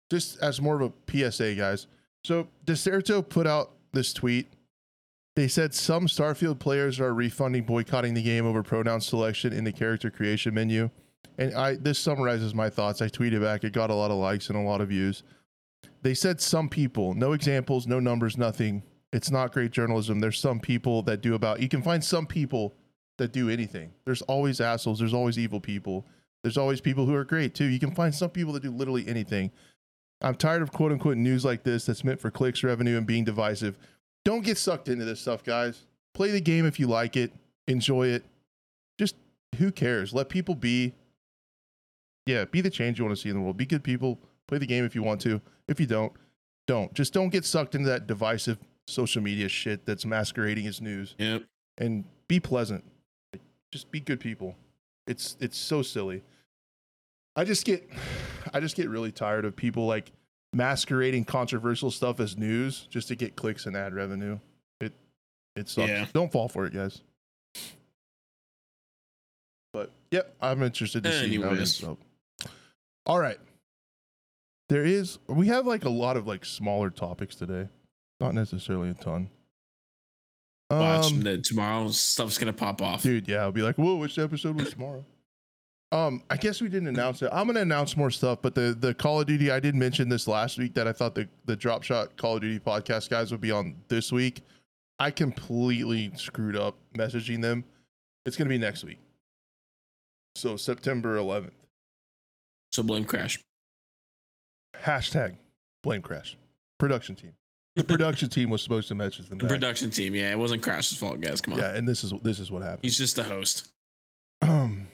[0.10, 1.88] Just as more of a PSA guys.
[2.24, 4.52] So Dexerto put out this tweet.
[5.36, 9.72] They said some Starfield players are refunding boycotting the game over pronoun selection in the
[9.72, 10.90] character creation menu.
[11.38, 13.02] And I this summarizes my thoughts.
[13.02, 13.64] I tweeted back.
[13.64, 15.24] It got a lot of likes and a lot of views.
[16.02, 18.84] They said some people, no examples, no numbers, nothing.
[19.14, 20.20] It's not great journalism.
[20.20, 22.76] There's some people that do about you can find some people
[23.18, 23.92] that do anything.
[24.06, 25.00] There's always assholes.
[25.00, 26.06] There's always evil people.
[26.44, 27.66] There's always people who are great too.
[27.66, 29.52] You can find some people that do literally anything.
[30.22, 33.24] I'm tired of quote unquote news like this that's meant for clicks, revenue, and being
[33.24, 33.78] divisive.
[34.24, 35.84] Don't get sucked into this stuff, guys.
[36.14, 37.32] Play the game if you like it,
[37.68, 38.24] enjoy it.
[39.00, 39.16] Just
[39.58, 40.14] who cares?
[40.14, 40.94] Let people be.
[42.28, 43.58] Yeah, be the change you want to see in the world.
[43.58, 44.20] Be good people.
[44.48, 45.42] Play the game if you want to.
[45.68, 46.14] If you don't,
[46.68, 46.94] don't.
[46.94, 51.44] Just don't get sucked into that divisive social media shit that's masquerading as news Yep.
[51.80, 52.84] and be pleasant.
[53.72, 54.56] Just be good people.
[55.08, 56.24] It's it's so silly.
[57.36, 57.90] I just get
[58.54, 60.12] I just get really tired of people like
[60.54, 64.40] masquerading controversial stuff as news just to get clicks and ad revenue.
[64.80, 64.94] It
[65.56, 65.90] it sucks.
[65.90, 66.06] Yeah.
[66.14, 67.02] Don't fall for it, guys.
[69.74, 71.84] But yep, I'm interested to see how Anyways.
[73.06, 73.40] All right.
[74.70, 77.68] There is we have like a lot of like smaller topics today.
[78.20, 79.30] Not necessarily a ton.
[80.80, 83.04] Watch Um, the, tomorrow stuff's gonna pop off.
[83.04, 85.04] Dude, yeah, I'll be like, whoa, which episode was tomorrow?
[85.92, 87.30] Um, I guess we didn't announce it.
[87.34, 90.28] I'm gonna announce more stuff, but the the Call of Duty, I did mention this
[90.28, 93.42] last week that I thought the the Drop Shot Call of Duty podcast guys would
[93.42, 94.42] be on this week.
[95.00, 97.66] I completely screwed up messaging them.
[98.26, 99.00] It's gonna be next week.
[100.36, 101.52] So September 11th.
[102.72, 103.38] So blame Crash.
[104.84, 105.36] Hashtag
[105.84, 106.38] blame crash.
[106.80, 107.34] Production team.
[107.76, 109.38] The production team was supposed to message them.
[109.38, 109.50] The Back.
[109.54, 110.14] production team.
[110.14, 111.40] Yeah, it wasn't Crash's fault, guys.
[111.42, 111.60] Come on.
[111.60, 112.80] Yeah, and this is this is what happened.
[112.84, 113.70] He's just the host.
[114.42, 114.88] um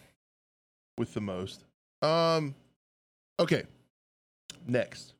[0.97, 1.63] with the most
[2.01, 2.53] um
[3.39, 3.63] okay
[4.67, 5.13] next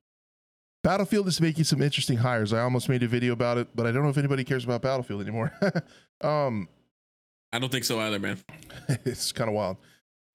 [0.84, 3.91] battlefield is making some interesting hires i almost made a video about it but i
[3.91, 5.53] don't know if anybody cares about battlefield anymore
[6.22, 6.68] um
[7.53, 8.39] I don't think so either, man.
[9.05, 9.78] it's kind of wild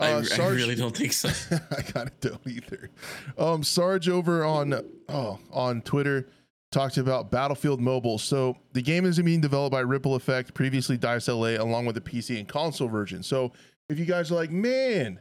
[0.00, 1.28] I, Uh, I Sarge- really don't think so.
[1.76, 2.90] I kind of don't either.
[3.36, 4.74] Um, Sarge over on
[5.10, 6.28] oh on Twitter
[6.72, 8.18] talked about Battlefield Mobile.
[8.18, 12.00] So the game is being developed by Ripple Effect, previously Dice LA, along with the
[12.00, 13.22] PC and console version.
[13.22, 13.52] So
[13.88, 15.20] if you guys are like, man,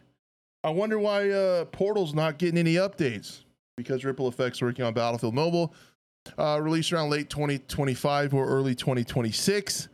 [0.64, 3.42] I wonder why uh, Portal's not getting any updates
[3.78, 5.74] because Ripple Effect's working on Battlefield Mobile,
[6.38, 9.90] uh, released around late 2025 or early 2026.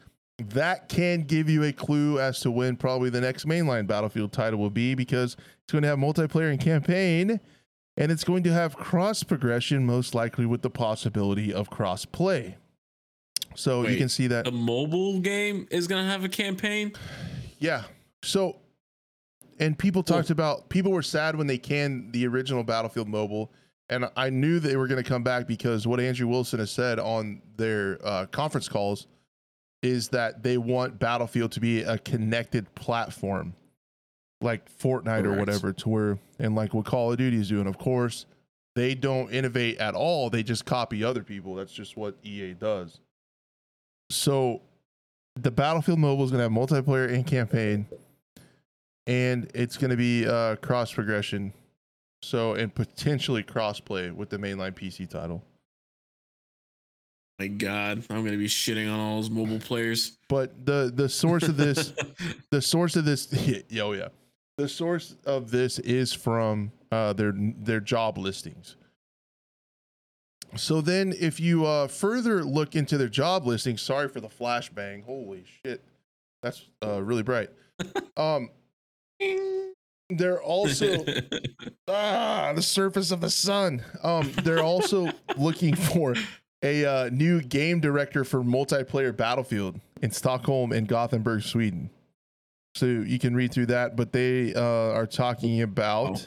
[0.50, 4.60] That can give you a clue as to when probably the next mainline Battlefield title
[4.60, 7.40] will be because it's going to have multiplayer and campaign,
[7.98, 12.58] and it's going to have cross progression, most likely with the possibility of cross play.
[13.56, 14.46] So you can see that.
[14.46, 16.94] the mobile game is gonna have a campaign.
[17.60, 17.84] Yeah.
[18.24, 18.58] So,
[19.60, 23.52] and people talked about people were sad when they canned the original Battlefield Mobile,
[23.90, 27.00] and I knew they were going to come back because what Andrew Wilson has said
[27.00, 29.08] on their uh, conference calls
[29.82, 33.54] is that they want Battlefield to be a connected platform,
[34.42, 37.68] like Fortnite or whatever, to where and like what Call of Duty is doing.
[37.68, 38.26] Of course,
[38.76, 41.56] they don't innovate at all; they just copy other people.
[41.56, 43.00] That's just what EA does.
[44.10, 44.62] So
[45.36, 47.88] the Battlefield Mobile is going to have multiplayer and campaign,
[49.06, 51.54] and it's going to be uh, cross progression.
[52.24, 55.44] So and potentially cross play with the mainline PC title.
[57.40, 60.18] My God, I'm gonna be shitting on all those mobile players.
[60.28, 61.94] But the the source of this,
[62.50, 63.32] the source of this,
[63.70, 64.08] yeah, oh yeah,
[64.58, 68.76] the source of this is from uh, their their job listings.
[70.56, 75.04] So then, if you uh, further look into their job listings, sorry for the flashbang.
[75.04, 75.84] Holy shit,
[76.42, 77.50] that's uh, really bright.
[78.18, 78.50] Um,
[80.10, 81.06] they're also
[81.88, 86.16] ah the surface of the sun um they're also looking for
[86.64, 91.90] a uh, new game director for multiplayer battlefield in stockholm and gothenburg sweden
[92.78, 94.62] so you can read through that but they uh,
[94.94, 96.26] are talking about Oh.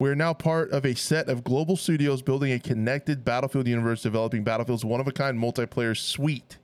[0.00, 4.44] we're now part of a set of global studios building a connected battlefield universe developing
[4.44, 6.58] battlefield's one-of-a-kind multiplayer suite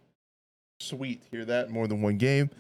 [0.80, 2.50] suite hear that more than one game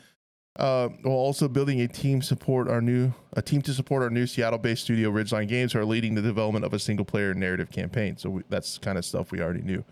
[0.56, 4.26] uh, while also building a team support our new a team to support our new
[4.26, 8.18] Seattle-based studio Ridgeline Games, who are leading the development of a single-player narrative campaign.
[8.18, 9.82] So we, that's kind of stuff we already knew,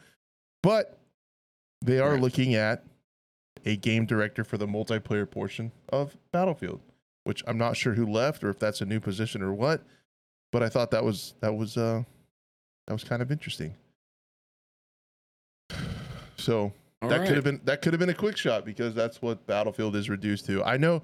[0.63, 0.99] but
[1.81, 2.21] they are Right.
[2.21, 2.85] looking at
[3.65, 6.81] a game director for the multiplayer portion of Battlefield,
[7.25, 9.83] which I'm not sure who left or if that's a new position or what.
[10.53, 12.03] But I thought that was that was uh
[12.87, 13.75] that was kind of interesting.
[16.37, 16.73] So
[17.03, 17.27] All that right.
[17.27, 20.09] could have been that could have been a quick shot because that's what Battlefield is
[20.09, 20.65] reduced to.
[20.65, 21.03] I know,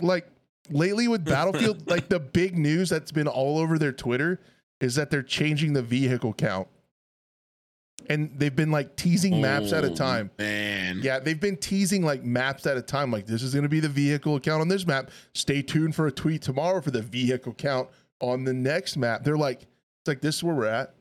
[0.00, 0.26] like
[0.70, 4.40] lately with Battlefield, like the big news that's been all over their Twitter
[4.80, 6.66] is that they're changing the vehicle count,
[8.08, 10.30] and they've been like teasing maps at a Oh, time.
[10.38, 13.10] Man, Yeah, they've been teasing like maps at a time.
[13.10, 15.10] Like this is going to be the vehicle count on this map.
[15.34, 17.88] Stay tuned for a tweet tomorrow for the vehicle count
[18.20, 19.24] on the next map.
[19.24, 20.94] They're like, it's like this is where we're at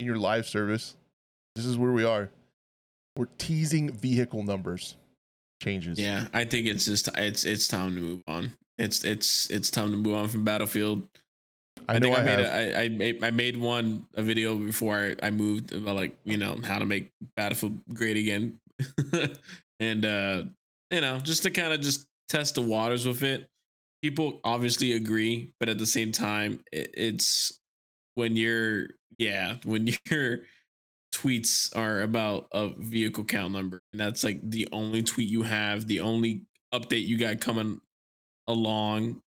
[0.00, 0.96] in your live service.
[1.54, 2.30] This is where we are.
[3.16, 4.96] We're teasing vehicle numbers
[5.62, 5.98] changes.
[5.98, 8.52] Yeah, I think it's just it's it's time to move on.
[8.78, 11.08] It's it's it's time to move on from Battlefield.
[11.88, 14.56] I know think I, I, made a, I, I made I made one a video
[14.56, 18.58] before I, I moved about like you know how to make Battlefield great again,
[19.80, 20.44] and uh
[20.90, 23.48] you know just to kind of just test the waters with it.
[24.02, 27.60] People obviously agree, but at the same time, it, it's
[28.14, 30.40] when you're yeah when your
[31.14, 35.86] tweets are about a vehicle count number, and that's like the only tweet you have,
[35.86, 36.42] the only
[36.74, 37.80] update you got coming
[38.48, 39.22] along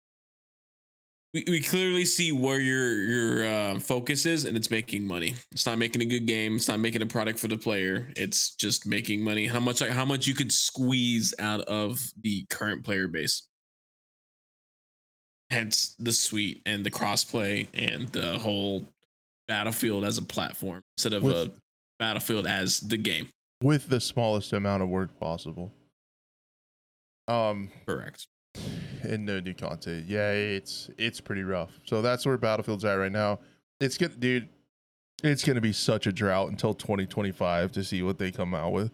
[1.34, 5.34] we, we clearly see where your your uh, focus is and it's making money.
[5.52, 6.56] It's not making a good game.
[6.56, 8.08] It's not making a product for the player.
[8.16, 9.46] It's just making money.
[9.46, 13.46] How much how much you could squeeze out of the current player base.
[15.50, 18.86] Hence the suite and the crossplay and the whole
[19.46, 21.52] battlefield as a platform instead of With- a
[21.98, 23.28] battlefield as the game.
[23.62, 25.72] With the smallest amount of work possible.
[27.26, 28.28] Um, correct
[29.02, 30.06] and no new content.
[30.06, 31.70] Yeah, it's it's pretty rough.
[31.84, 33.40] So that's where Battlefield's at right now.
[33.80, 34.48] It's good, dude.
[35.22, 38.92] It's gonna be such a drought until 2025 to see what they come out with.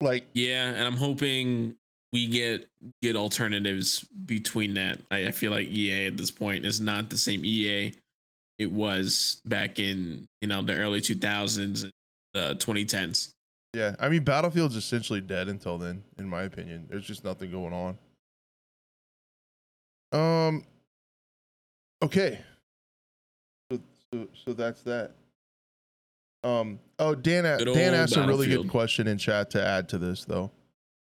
[0.00, 1.76] Like, Yeah, and I'm hoping
[2.12, 2.68] we get
[3.02, 4.98] good alternatives between that.
[5.10, 7.92] I, I feel like EA at this point is not the same EA
[8.58, 11.92] it was back in you know the early 2000s, and
[12.34, 13.32] the 2010s.
[13.74, 16.86] Yeah, I mean, Battlefield's essentially dead until then, in my opinion.
[16.90, 17.98] There's just nothing going on.
[20.12, 20.64] Um.
[22.02, 22.40] Okay.
[23.70, 23.80] So
[24.12, 25.12] so so that's that.
[26.44, 26.78] Um.
[26.98, 27.44] Oh, Dan.
[27.58, 30.50] Good Dan asked a really good question in chat to add to this, though.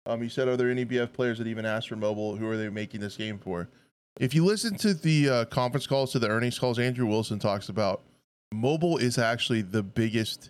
[0.05, 2.35] Um, he said, "Are there any BF players that even asked for mobile?
[2.35, 3.69] Who are they making this game for?"
[4.19, 7.69] If you listen to the uh, conference calls to the earnings calls, Andrew Wilson talks
[7.69, 8.01] about
[8.51, 10.49] mobile is actually the biggest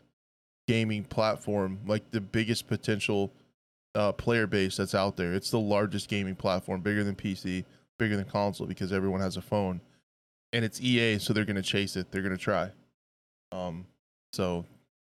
[0.68, 3.32] gaming platform, like the biggest potential
[3.96, 5.34] uh, player base that's out there.
[5.34, 7.66] It's the largest gaming platform, bigger than PC,
[7.98, 9.82] bigger than console, because everyone has a phone,
[10.54, 12.12] and it's EA, so they're going to chase it.
[12.12, 12.70] They're going to try.
[13.52, 13.86] Um,
[14.34, 14.66] so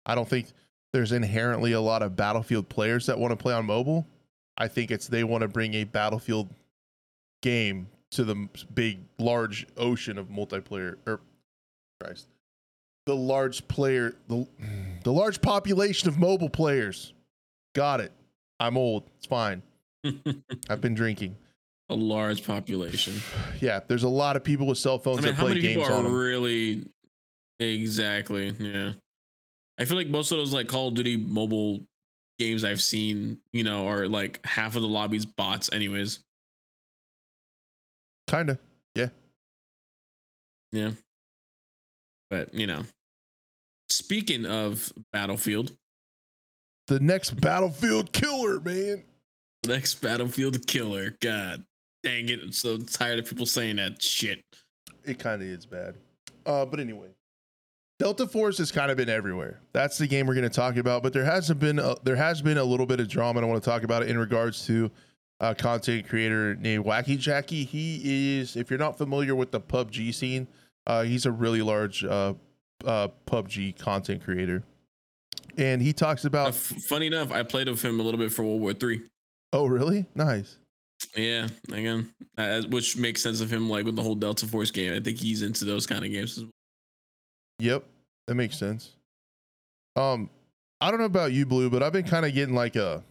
[0.06, 0.48] I don't think
[0.94, 4.08] there's inherently a lot of Battlefield players that want to play on mobile.
[4.58, 6.50] I think it's they want to bring a Battlefield
[7.42, 10.96] game to the big, large ocean of multiplayer.
[11.06, 11.22] Or
[12.02, 12.28] Christ,
[13.10, 14.48] the large player, the
[15.04, 17.12] the large population of mobile players.
[17.74, 18.12] Got it.
[18.60, 19.10] I'm old.
[19.18, 19.64] It's fine.
[20.70, 21.36] I've been drinking.
[21.90, 23.16] a large population.
[23.62, 25.62] Yeah, there's a lot of people with cell phones I mean, that how play many
[25.62, 26.14] people games on are them.
[26.14, 26.86] really
[27.60, 28.54] exactly?
[28.60, 28.92] Yeah,
[29.80, 31.82] I feel like most of those like Call of Duty mobile
[32.38, 36.20] games I've seen, you know, are like half of the lobbies bots, anyways.
[38.28, 38.60] Kinda.
[38.96, 39.10] Yeah.
[40.72, 40.92] Yeah,
[42.30, 42.84] but you know,
[43.90, 45.76] speaking of Battlefield,
[46.88, 49.04] The next Battlefield killer, man.
[49.66, 51.16] next Battlefield killer.
[51.22, 51.64] God
[52.04, 52.40] dang it!
[52.42, 54.44] I'm so tired of people saying that shit.
[55.06, 55.96] It kind of is bad.
[56.46, 57.08] Uh, but anyway,
[58.00, 59.60] Delta Force has kind of been everywhere.
[59.74, 61.04] That's the game we're going to talk about.
[61.04, 63.40] But there hasn't been a, there has been a little bit of drama.
[63.40, 64.90] And I want to talk about it in regards to
[65.42, 67.64] a content creator named Wacky Jacky.
[67.64, 70.48] He is, if you're not familiar with the PUBG scene,
[70.88, 72.34] uh, he's a really large uh,
[72.86, 74.64] uh, PUBG content creator.
[75.58, 78.32] And he talks Uh, about, f- funny enough, I played with him a little bit
[78.32, 79.02] for World War Three.
[79.54, 80.06] oh, really?
[80.16, 80.58] Nice.
[81.16, 84.94] Yeah, again, uh, which makes sense of him, like with the whole Delta Force game.
[84.94, 86.38] I think he's into those kind of games.
[86.38, 86.52] As well.
[87.60, 87.86] Yep,
[88.28, 88.92] that makes sense.
[89.96, 90.30] Um,
[90.82, 93.04] I don't know about you, Blue, but I've been kind of getting like a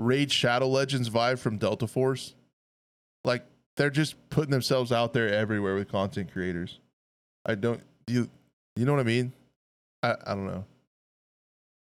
[0.00, 2.34] Raid Shadow Legends vibe from Delta Force.
[3.24, 3.44] Like
[3.76, 6.78] they're just putting themselves out there everywhere with content creators.
[7.44, 8.28] I don't do you
[8.76, 9.32] you know what I mean?
[10.02, 10.64] I I don't know.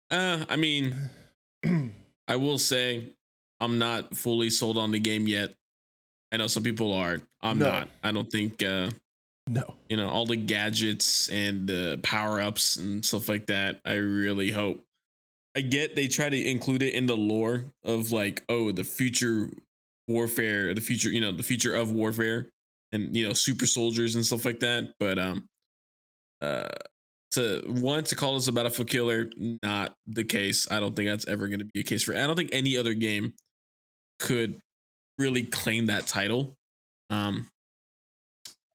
[0.10, 0.96] Uh, I mean,
[2.28, 3.14] I will say
[3.60, 5.54] I'm not fully sold on the game yet.
[6.32, 7.22] I know some people are.
[7.42, 7.72] I'm No.
[7.72, 7.90] not.
[8.04, 8.90] I don't think uh,
[9.48, 9.76] no.
[9.90, 13.80] you know all the gadgets and the power ups and stuff like that.
[13.86, 14.84] I really hope.
[15.56, 19.50] I get they try to include it in the lore of like, oh, the future
[20.08, 22.48] warfare, the future, you know, the future of warfare,
[22.92, 24.94] and you know, super soldiers and stuff like that.
[25.00, 25.48] But um,
[26.42, 26.70] uh,
[27.32, 29.30] to want to call this a battlefield killer,
[29.64, 30.68] not the case.
[30.70, 32.14] I don't think that's ever going to be a case for.
[32.14, 33.34] I don't think any other game
[34.20, 34.60] could
[35.18, 36.58] really claim that title.
[37.10, 37.48] Um,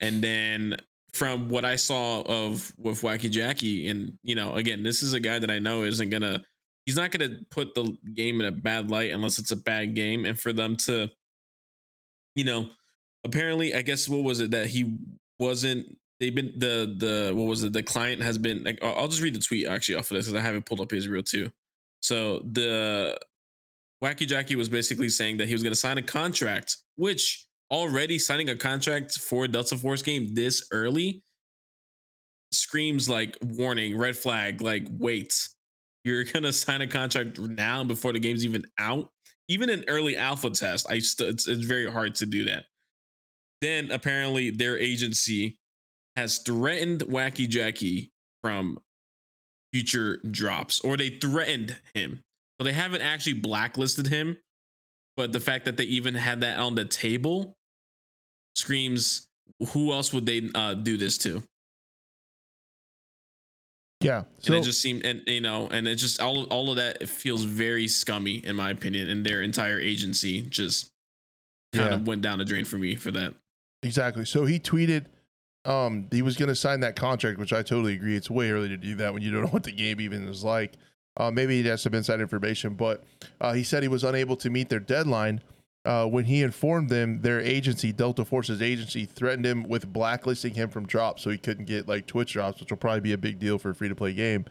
[0.01, 0.77] and then
[1.13, 5.21] from what I saw of with Wacky Jacky, and you know, again, this is a
[5.21, 6.43] guy that I know isn't gonna,
[6.87, 10.25] he's not gonna put the game in a bad light unless it's a bad game.
[10.25, 11.11] And for them to,
[12.35, 12.71] you know,
[13.25, 14.97] apparently, I guess what was it that he
[15.39, 15.97] wasn't.
[16.19, 17.73] They've been the the what was it?
[17.73, 18.83] The client has been like.
[18.83, 21.09] I'll just read the tweet actually off of this because I haven't pulled up his
[21.09, 21.51] reel too.
[22.01, 23.19] So the
[24.03, 28.19] Wacky Jacky was basically saying that he was going to sign a contract, which already
[28.19, 31.23] signing a contract for a Delta Force game this early
[32.53, 35.35] screams like warning, red flag, like wait,
[36.05, 39.11] you're going to sign a contract now before the game's even out.
[39.49, 42.65] Even in early alpha test, I still it's, it's very hard to do that.
[43.61, 45.59] Then apparently their agency
[46.17, 48.11] has threatened Wacky Jacky
[48.43, 48.79] from
[49.73, 52.23] future drops, or they threatened him.
[52.59, 54.39] So they haven't actually blacklisted him,
[55.17, 57.55] but the fact that they even had that on the table
[58.55, 59.27] screams
[59.73, 61.43] who else would they uh, do this to?
[64.01, 64.19] Yeah.
[64.19, 66.99] And So it just seemed, and you know, and it just all all of that
[67.01, 70.91] it feels very scummy in my opinion, and their entire agency just
[71.73, 71.95] kind Yeah.
[71.97, 73.35] of went down the drain for me for that.
[73.83, 74.25] Exactly.
[74.25, 75.07] So he tweeted
[75.67, 78.17] um he was going to sign that contract, which I totally agree.
[78.17, 80.45] It's way early to do that when you don't know what the game even is
[80.45, 80.75] like.
[81.17, 83.03] Uh, maybe he has some inside information, but
[83.41, 85.41] uh, he said he was unable to meet their deadline.
[85.87, 90.69] Uh, when he informed them, their agency, Delta Force's agency, threatened him with blacklisting him
[90.69, 93.39] from drops, so he couldn't get like Twitch drops, which will probably be a big
[93.39, 94.45] deal for a free to play game.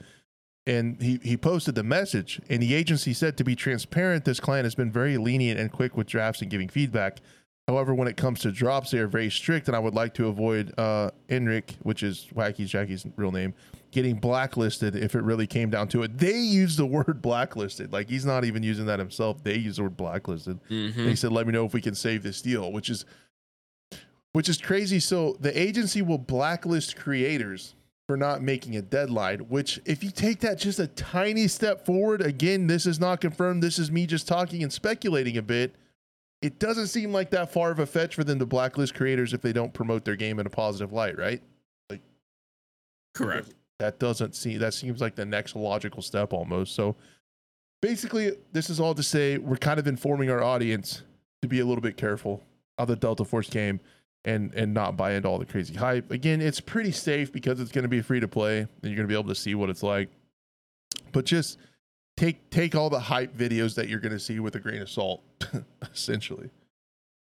[0.65, 4.63] And he he posted the message, and the agency said to be transparent, this client
[4.63, 7.19] has been very lenient and quick with drafts and giving feedback.
[7.67, 10.27] However, when it comes to drops, they are very strict, and I would like to
[10.27, 13.55] avoid uh, Enric, which is Wacky Jacky's real name,
[13.89, 16.15] getting blacklisted if it really came down to it.
[16.15, 17.91] They use the word blacklisted.
[17.91, 19.43] Like he's not even using that himself.
[19.43, 20.59] They use the word blacklisted.
[20.69, 20.95] Mhm.
[20.95, 23.03] They said, "Let me know if we can save this deal," which is
[24.33, 24.99] which is crazy.
[24.99, 27.73] So the agency will blacklist creators
[28.07, 32.21] for not making a deadline, which if you take that just a tiny step forward,
[32.21, 33.63] again, this is not confirmed.
[33.63, 35.73] This is me just talking and speculating a bit.
[36.41, 39.41] It doesn't seem like that far of a fetch for them to blacklist creators if
[39.41, 41.41] they don't promote their game in a positive light, right?
[41.89, 42.01] Like
[43.13, 43.53] Correct.
[43.79, 46.75] that doesn't seem that seems like the next logical step almost.
[46.75, 46.95] So
[47.81, 51.03] basically, this is all to say we're kind of informing our audience
[51.41, 52.43] to be a little bit careful
[52.77, 53.79] of the Delta Force game
[54.25, 56.11] and and not buy into all the crazy hype.
[56.11, 59.07] Again, it's pretty safe because it's going to be free to play and you're going
[59.07, 60.09] to be able to see what it's like.
[61.11, 61.57] But just
[62.17, 64.89] take take all the hype videos that you're going to see with a grain of
[64.89, 65.23] salt,
[65.93, 66.49] essentially.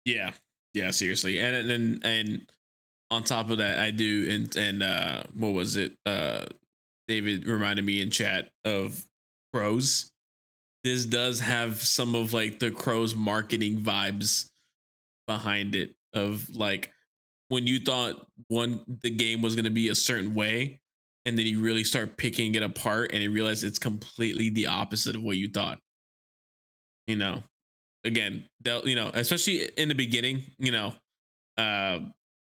[0.05, 0.32] Yeah.
[0.73, 1.39] Yeah, seriously.
[1.39, 2.51] And and and
[3.11, 5.93] on top of that, I do and and uh what was it?
[6.05, 6.45] Uh
[7.07, 9.03] David reminded me in chat of
[9.53, 10.11] Crowz.
[10.84, 14.49] This does have some of like the Crowz marketing vibes
[15.27, 16.91] behind it of like
[17.49, 20.78] when you thought one the game was going to be a certain way
[21.30, 25.15] and then you really start picking it apart and you realize it's completely the opposite
[25.15, 25.80] of what you thought.
[27.07, 27.43] You know
[28.03, 30.93] again Del, you know especially in the beginning you know
[31.57, 31.99] uh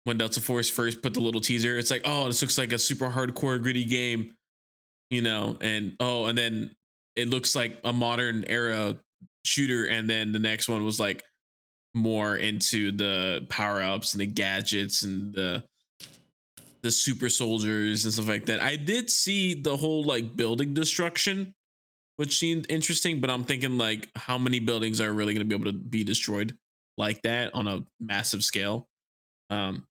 [0.05, 2.79] when delta force first put the little teaser it's like oh this looks like a
[2.79, 4.35] super hardcore gritty game
[5.09, 6.71] you know and oh and then
[7.17, 8.97] it looks like a modern era
[9.45, 11.25] shooter and then the next one was like
[11.95, 15.63] more into the power ups and the gadgets and the
[16.83, 18.63] the super soldiers and stuff like that.
[18.63, 21.55] I did see the whole like building destruction,
[22.17, 25.61] which seemed interesting, but I'm thinking like how many buildings are really going to be
[25.61, 26.57] able to be destroyed
[26.97, 28.89] like that on a massive scale?
[29.51, 29.87] Um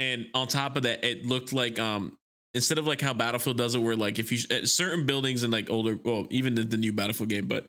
[0.00, 2.18] and on top of that, it looked like um
[2.54, 5.70] instead of like how Battlefield does it, where like if you certain buildings in like
[5.70, 7.66] older, well, even the, the new Battlefield game, but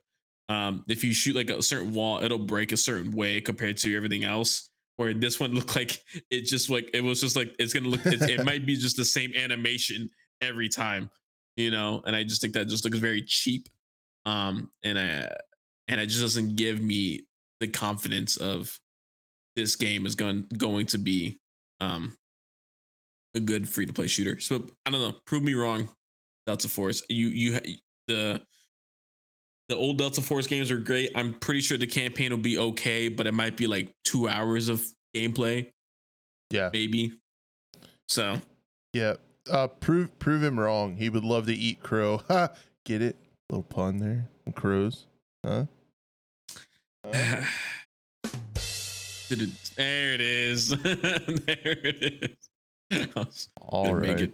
[0.48, 3.96] um, if you shoot like a certain wall, it'll break a certain way compared to
[3.96, 4.70] everything else.
[4.98, 8.06] Where this one looked like it just like it was just like it's gonna look.
[8.06, 10.10] It, it might be just the same animation
[10.42, 11.10] every time,
[11.58, 12.02] you know.
[12.06, 13.68] And I just think that just looks very cheap,
[14.26, 15.36] um, and I
[15.88, 17.26] and it just doesn't give me
[17.60, 18.80] the confidence of
[19.56, 21.40] this game is going going to be
[21.80, 22.18] um
[23.36, 24.40] a good free to play shooter.
[24.40, 25.16] So I don't know.
[25.26, 25.90] Prove me wrong.
[26.46, 27.04] that's a Force.
[27.10, 27.60] You you
[28.08, 28.42] the
[29.70, 31.12] the old Delta Force games are great.
[31.16, 34.70] I'm pretty sure the campaign will be okay, but it might be like two hours
[34.70, 34.84] of
[35.16, 35.72] gameplay.
[36.52, 36.70] Yeah.
[36.72, 37.14] Maybe.
[38.08, 38.40] So
[38.94, 39.16] Yeah.
[39.50, 40.96] Uh prove prove him wrong.
[40.98, 42.22] He would love to eat crow.
[42.28, 42.50] Ha
[42.86, 43.16] get it?
[43.50, 44.28] Little pun there.
[44.54, 45.06] Crows.
[45.46, 45.66] Huh?
[47.06, 47.46] Uh.
[49.78, 50.70] there it is.
[50.84, 52.38] there it
[52.92, 53.50] is.
[53.62, 54.34] All right.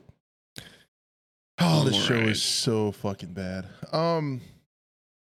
[1.59, 2.29] Oh, the show right.
[2.29, 3.67] is so fucking bad.
[3.91, 4.39] Um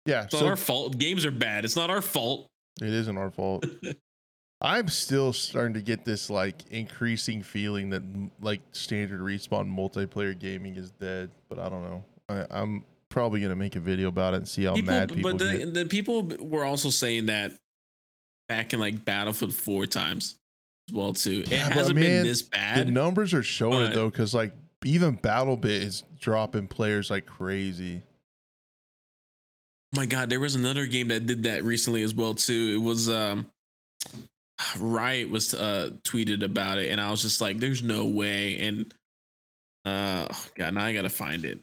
[0.05, 0.97] yeah, it's so, not our fault.
[0.97, 1.65] Games are bad.
[1.65, 2.47] It's not our fault.
[2.81, 3.65] It isn't our fault.
[4.61, 8.03] I'm still starting to get this like increasing feeling that
[8.41, 12.03] like standard respawn multiplayer gaming is dead, but I don't know.
[12.29, 15.31] I, am probably gonna make a video about it and see how people, mad people.
[15.31, 17.51] But the, the people were also saying that
[18.47, 20.35] back in like Battlefield four times
[20.89, 21.41] as well too.
[21.41, 22.87] It yeah, hasn't man, been this bad.
[22.87, 24.53] The numbers are showing it though, because like
[24.85, 28.03] even BattleBit is dropping players like crazy
[29.93, 32.73] my god, there was another game that did that recently as well too.
[32.75, 33.47] It was um
[34.79, 38.93] Riot was uh tweeted about it and I was just like there's no way and
[39.85, 41.59] uh oh god, now I got to find it.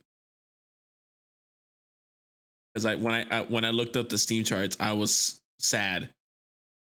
[2.74, 6.08] Cuz I when I, I when I looked up the Steam charts, I was sad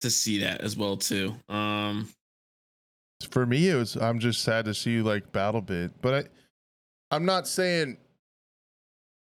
[0.02, 1.36] to see that as well too.
[1.50, 2.10] Um
[3.30, 7.48] for me it was I'm just sad to see like BattleBit, but I I'm not
[7.48, 7.98] saying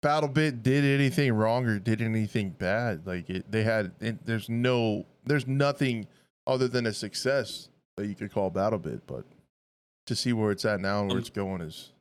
[0.02, 3.06] BattleBit did anything wrong or did anything bad.
[3.06, 6.06] Like it, they had, it, there's no, there's nothing
[6.46, 9.02] other than a success that you could call BattleBit.
[9.06, 9.24] But
[10.06, 11.92] to see where it's at now and where um, it's going is.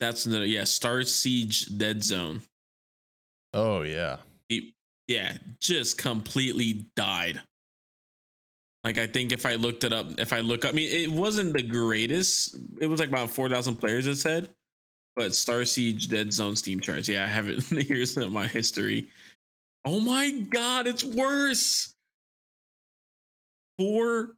[0.00, 0.64] That's another, yeah.
[0.64, 2.42] Star Siege Dead Zone.
[3.54, 4.18] Oh yeah.
[5.08, 7.40] yeah, just completely died.
[8.84, 11.10] Like I think if I looked it up, if I look up, I mean, it
[11.10, 12.56] wasn't the greatest.
[12.80, 14.06] It was like about four thousand players.
[14.06, 14.48] It said,
[15.16, 17.08] but Star Siege Dead Zone Steam charts.
[17.08, 17.64] Yeah, I have it.
[17.88, 19.08] Here's my history.
[19.84, 21.94] Oh my god, it's worse.
[23.78, 24.30] Four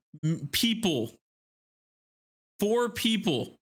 [0.52, 1.12] people.
[2.60, 3.56] Four people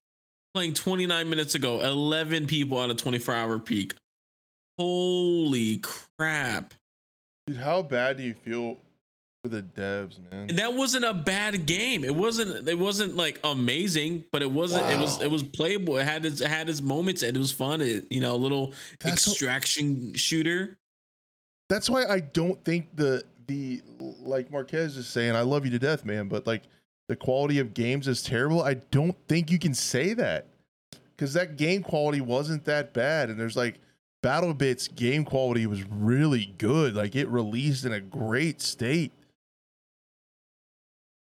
[0.54, 1.80] playing 29 minutes ago.
[1.80, 3.94] 11 people on a 24 hour peak.
[4.78, 6.74] Holy crap.
[7.46, 8.78] Dude, how bad do you feel
[9.48, 10.50] for the devs, man.
[10.50, 12.04] And that wasn't a bad game.
[12.04, 12.68] It wasn't.
[12.68, 14.84] It wasn't like amazing, but it wasn't.
[14.84, 14.90] Wow.
[14.90, 15.22] It was.
[15.22, 15.96] It was playable.
[15.98, 17.80] It had its it had its moments, and it was fun.
[17.80, 20.78] It, you know, a little that's extraction a, shooter.
[21.68, 25.34] That's why I don't think the the like Marquez is saying.
[25.34, 26.28] I love you to death, man.
[26.28, 26.62] But like,
[27.08, 28.62] the quality of games is terrible.
[28.62, 30.46] I don't think you can say that
[31.16, 33.30] because that game quality wasn't that bad.
[33.30, 33.80] And there's like
[34.22, 36.94] Battle Bits game quality was really good.
[36.94, 39.12] Like it released in a great state.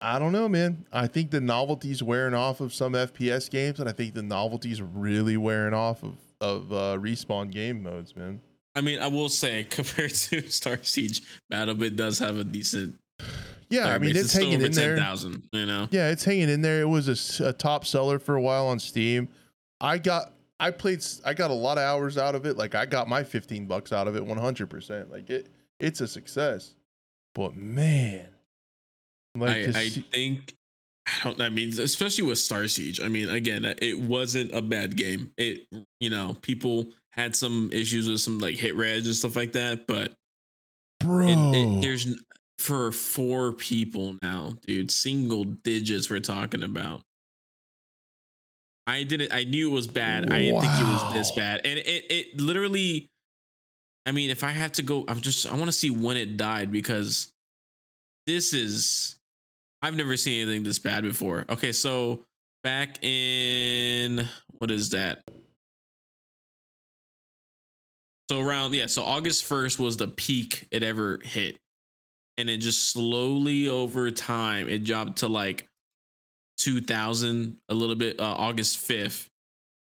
[0.06, 0.86] I don't know, man.
[0.94, 4.80] I think the novelty's wearing off of some FPS games, and I think the novelty's
[4.80, 8.40] really wearing off of of uh, respawn game modes, man.
[8.76, 13.00] I mean, I will say compared to Star Siege, BattleBit does have a decent.
[13.70, 14.96] Yeah, I mean it's, hanging in there.
[14.96, 15.88] 10, you know.
[15.90, 16.82] Yeah, it's hanging in there.
[16.82, 19.28] It was a, a top seller for a while on Steam.
[19.82, 22.58] I got I played I got a lot of hours out of it.
[22.58, 25.12] Like I got my 15 bucks out of it 100%.
[25.12, 25.50] Like it
[25.80, 26.76] it's a success.
[27.34, 28.28] But man,
[29.36, 30.56] like I, I think
[31.08, 33.02] I don't I mean especially with Star Siege.
[33.02, 35.32] I mean again, it wasn't a bad game.
[35.38, 35.68] It
[36.00, 39.88] you know, people had some issues with some like hit reg and stuff like that,
[39.88, 40.14] but
[41.00, 42.08] bro, it, it, there's
[42.58, 47.02] for four people now, dude, single digits we're talking about.
[48.88, 49.34] I didn't.
[49.34, 50.32] I knew it was bad.
[50.32, 53.10] I didn't think it was this bad, and it it literally.
[54.06, 55.48] I mean, if I had to go, I'm just.
[55.48, 57.32] I want to see when it died because
[58.28, 59.16] this is.
[59.86, 61.46] I've never seen anything this bad before.
[61.48, 62.24] Okay, so
[62.64, 64.28] back in
[64.58, 65.22] what is that?
[68.32, 71.58] So around yeah, so August 1st was the peak it ever hit.
[72.40, 75.68] And it just slowly over time it jumped to like
[76.58, 79.28] 2000 a little bit uh, August 5th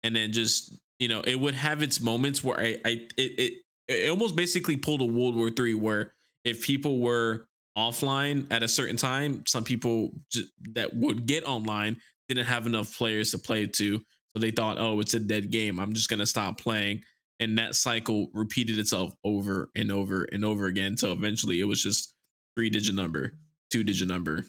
[0.03, 3.53] and then just you know it would have its moments where I I it it,
[3.87, 6.15] it almost basically pulled a World War 3 where
[6.47, 7.47] if people were
[7.81, 11.97] offline at a certain time some people just, that would get online
[12.29, 15.79] didn't have enough players to play to so they thought oh it's a dead game
[15.79, 17.03] I'm just going to stop playing
[17.41, 21.83] and that cycle repeated itself over and over and over again so eventually it was
[21.83, 22.15] just
[22.57, 23.33] three digit number
[23.71, 24.45] two digit number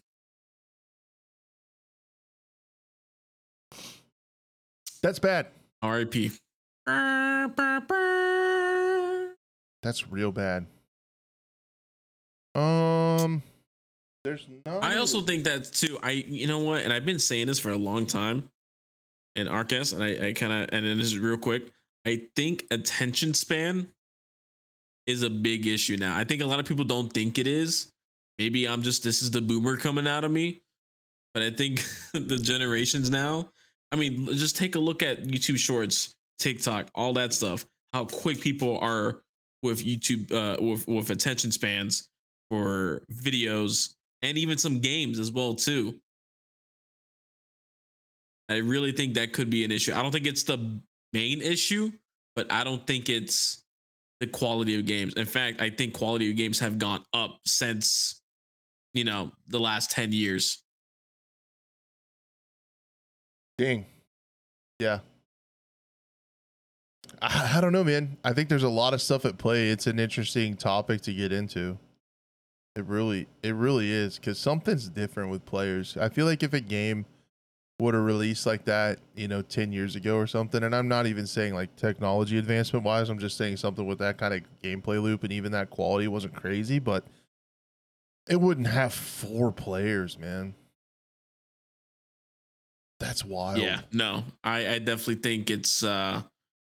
[5.02, 5.48] That's bad.
[5.84, 6.32] RIP.
[9.82, 10.68] That's real bad.
[12.56, 13.42] Um,
[14.24, 14.80] there's no.
[14.80, 15.98] I also think that too.
[16.04, 18.50] I, you know what, and I've been saying this for a long time
[19.36, 21.72] in Arcus, and I, I kind of, and then this is real quick.
[22.06, 23.88] I think attention span
[25.08, 26.18] is a big issue now.
[26.18, 27.92] I think a lot of people don't think it is.
[28.40, 30.62] Maybe I'm just this is the boomer coming out of me,
[31.34, 31.84] but I think
[32.14, 33.50] the generations now
[33.92, 37.66] I mean, just take a look at YouTube Shorts, TikTok, all that stuff.
[37.94, 39.22] How quick people are
[39.64, 42.08] with YouTube, uh, with with attention spans
[42.52, 45.96] for videos and even some games as well too.
[48.50, 49.94] I really think that could be an issue.
[49.94, 50.82] I don't think it's the
[51.14, 51.92] main issue,
[52.36, 53.64] but I don't think it's
[54.20, 55.14] the quality of games.
[55.14, 58.22] In fact, I think quality of games have gone up since
[58.94, 60.62] you know the last 10 years.
[63.58, 63.86] Ding.
[64.80, 65.00] Yeah.
[67.22, 68.18] I, I don't know, man.
[68.26, 69.70] I think there's a lot of stuff at play.
[69.70, 71.78] It's an interesting topic to get into.
[72.76, 75.98] It really, it really is because something's different with players.
[75.98, 77.06] I feel like if a game
[77.80, 81.06] would have released like that, you know, 10 years ago or something, and I'm not
[81.06, 85.02] even saying like technology advancement wise, I'm just saying something with that kind of gameplay
[85.02, 87.04] loop and even that quality wasn't crazy, but
[88.30, 90.54] it wouldn't have four players, man.
[93.02, 93.58] That's wild.
[93.58, 96.22] Yeah, no, I, I definitely think it's uh,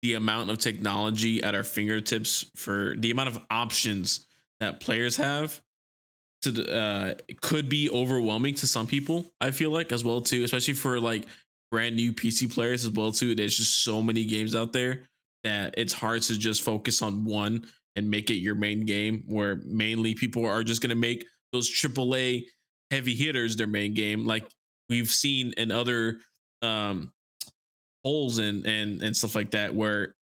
[0.02, 4.26] the amount of technology at our fingertips for the amount of options
[4.60, 5.62] that players have
[6.52, 9.34] to uh, could be overwhelming to some people.
[9.42, 11.26] I feel like as well too, especially for like
[11.72, 13.36] brand new PC players as well too.
[13.36, 15.10] There's just so many games out there
[15.44, 19.24] that it's hard to just focus on one and make it your main game.
[19.28, 22.46] Where mainly people are just gonna make those AAA
[22.92, 24.26] heavy hitters their main game.
[24.26, 24.48] Like
[24.90, 26.20] we've seen in other
[26.62, 27.12] um
[28.04, 30.16] holes and and and stuff like that where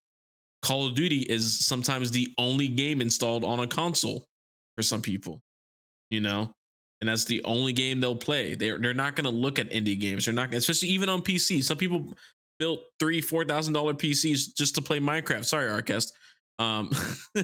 [0.63, 4.25] Call of Duty is sometimes the only game installed on a console
[4.77, 5.41] for some people,
[6.13, 6.53] you know,
[7.01, 8.55] and that's the only game they'll play.
[8.55, 10.25] They're they're not to look at indie games.
[10.25, 11.63] They're not, especially even on PC.
[11.63, 12.13] Some people
[12.59, 15.43] built three four thousand dollar PCs just to play Minecraft.
[15.43, 16.11] Sorry, Arcast.
[16.59, 16.91] Um,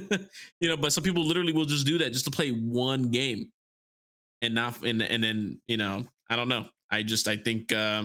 [0.61, 3.51] you know, but some people literally will just do that just to play one game,
[4.41, 6.67] and not and and then you know I don't know.
[6.91, 8.03] I just I think uh,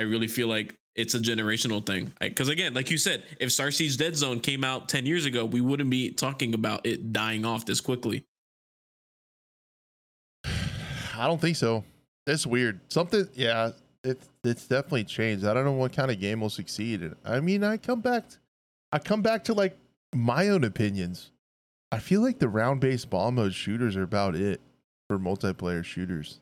[0.00, 2.12] I really feel like it's a generational thing.
[2.20, 5.60] Because again, like you said, if Star Dead Zone came out ten years ago, we
[5.60, 8.24] wouldn't be talking about it dying off this quickly.
[11.18, 11.84] I don't think so.
[12.26, 12.80] That's weird.
[12.88, 13.70] Something, yeah,
[14.04, 15.44] it's it's definitely changed.
[15.44, 17.12] I don't know what kind of game will succeed.
[17.24, 18.36] I mean, I come back, to,
[18.92, 19.76] I come back to like
[20.14, 21.32] my own opinions.
[21.90, 24.60] I feel like the round based bomb mode shooters are about it
[25.08, 26.40] for multiplayer shooters.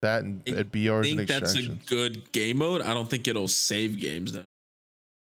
[0.00, 2.82] That and I at BRs I and think that's a good game mode.
[2.82, 4.44] I don't think it'll save games though.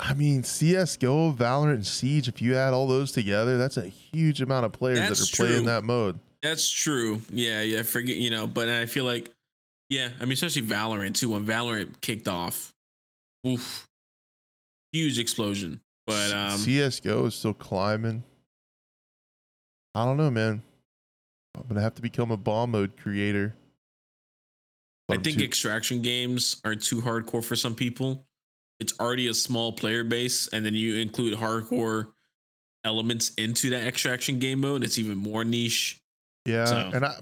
[0.01, 2.27] I mean, CS:GO, Valorant, and Siege.
[2.27, 5.47] If you add all those together, that's a huge amount of players That's that are
[5.47, 6.19] playing that mode.
[6.45, 7.23] That's true.
[7.31, 7.83] Yeah, yeah.
[7.83, 9.31] Forget you know, but I feel like,
[9.89, 10.11] yeah.
[10.21, 11.31] I mean, especially Valorant too.
[11.31, 12.75] When Valorant kicked off,
[13.47, 13.89] oof,
[14.93, 15.81] huge explosion.
[16.07, 18.23] But um, CS:GO is still climbing.
[19.95, 20.63] I don't know, man.
[21.57, 23.57] I'm gonna have to become a bomb mode creator.
[25.09, 28.27] I think too- extraction games are too hardcore for some people.
[28.81, 32.09] It's already a small player base, and then you include hardcore
[32.85, 34.85] elements into that extraction game mode.
[34.85, 36.03] It's even more niche.
[36.45, 37.17] Yeah, so- and I,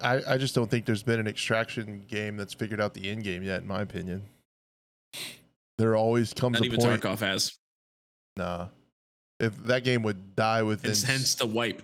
[0.00, 3.24] I, I just don't think there's been an extraction game that's figured out the end
[3.24, 4.22] game yet, in my opinion.
[5.78, 7.02] There always comes Not a even point.
[7.02, 7.58] Tarkov has.
[8.36, 8.68] Nah,
[9.38, 11.82] if that game would die within It's hence the wipe.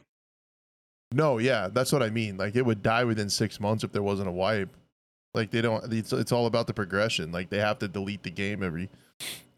[1.12, 2.36] No, yeah, that's what I mean.
[2.36, 4.74] Like it would die within six months if there wasn't a wipe.
[5.34, 5.92] Like they don't.
[5.92, 7.32] It's it's all about the progression.
[7.32, 8.88] Like they have to delete the game every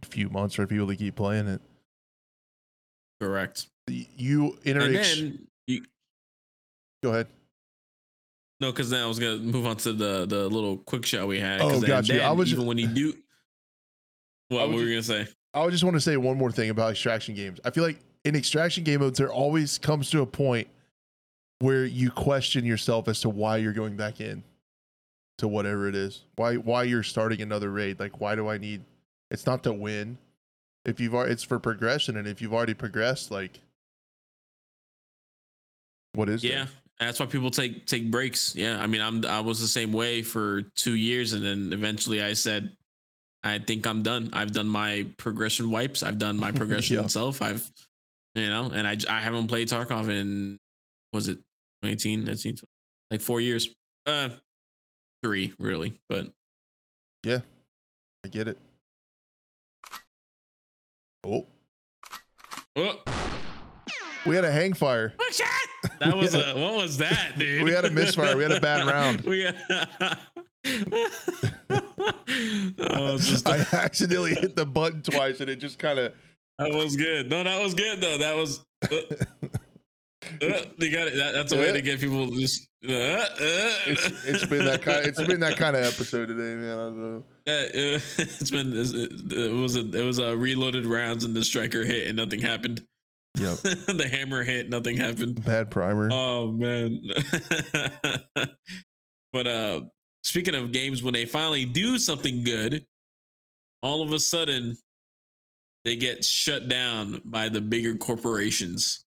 [0.05, 1.61] few months for people to keep playing it.
[3.21, 3.67] Correct.
[3.89, 4.81] You enter.
[4.81, 5.47] And ex- then
[7.03, 7.27] go ahead.
[8.61, 11.39] No, because then I was gonna move on to the the little quick shot we
[11.39, 11.61] had.
[11.61, 12.17] Oh, then- got you.
[12.17, 13.15] I then was even ju- when you do.
[14.49, 15.29] What, what was were you gonna say?
[15.55, 17.61] I would just want to say one more thing about extraction games.
[17.65, 20.69] I feel like in extraction game modes, there always comes to a point
[21.61, 24.43] where you question yourself as to why you're going back in
[25.39, 26.23] to whatever it is.
[26.37, 28.01] Why why you're starting another raid?
[28.01, 28.83] Like why do I need?
[29.31, 30.19] It's not to win.
[30.85, 33.61] If you've already, it's for progression, and if you've already progressed, like
[36.15, 36.43] what is?
[36.43, 36.67] Yeah,
[37.01, 38.55] that's why people take take breaks.
[38.57, 42.23] Yeah, I mean, I'm I was the same way for two years, and then eventually
[42.23, 42.77] I said,
[43.45, 44.31] I think I'm done.
[44.33, 46.03] I've done my progression wipes.
[46.03, 47.05] I've done my progression Yeah.
[47.05, 47.41] itself.
[47.41, 47.71] I've,
[48.35, 50.59] you know, and I I haven't played Tarkov in
[51.13, 51.39] was it
[51.83, 52.57] 2018, 19,
[53.11, 53.69] like four years.
[54.07, 54.31] Uh,
[55.23, 56.27] three really, but
[57.25, 57.41] yeah,
[58.25, 58.59] I get it.
[61.25, 61.47] Oh,
[62.77, 62.95] oh,
[64.29, 65.15] we had a hang fire.
[66.01, 67.63] that was a what was that, dude?
[67.63, 68.37] We had a misfire.
[68.37, 69.23] We had a bad round.
[69.23, 69.57] we had,
[71.71, 76.13] oh, it's just I accidentally hit the button twice, and it just kind of.
[76.59, 77.31] That was good.
[77.31, 78.19] No, that was good though.
[78.19, 78.65] That was.
[78.91, 78.97] Uh,
[80.43, 81.15] uh, they got it.
[81.17, 82.69] That, that's a way to get people just.
[82.87, 83.27] Uh, uh,
[83.87, 85.07] It's, it's been that kind.
[85.07, 86.71] It's been that kind of episode today, man.
[86.73, 87.25] I don't know.
[87.47, 88.73] Uh, uh, it's been.
[88.77, 89.81] It, it was a.
[89.81, 92.83] It was a reloaded rounds and the striker hit and nothing happened.
[93.39, 93.59] Yep.
[93.97, 95.45] the hammer hit, nothing happened.
[95.45, 96.09] Bad primer.
[96.13, 97.01] Oh man.
[99.33, 99.81] but uh,
[100.23, 102.85] speaking of games, when they finally do something good,
[103.83, 104.77] all of a sudden
[105.85, 109.05] they get shut down by the bigger corporations.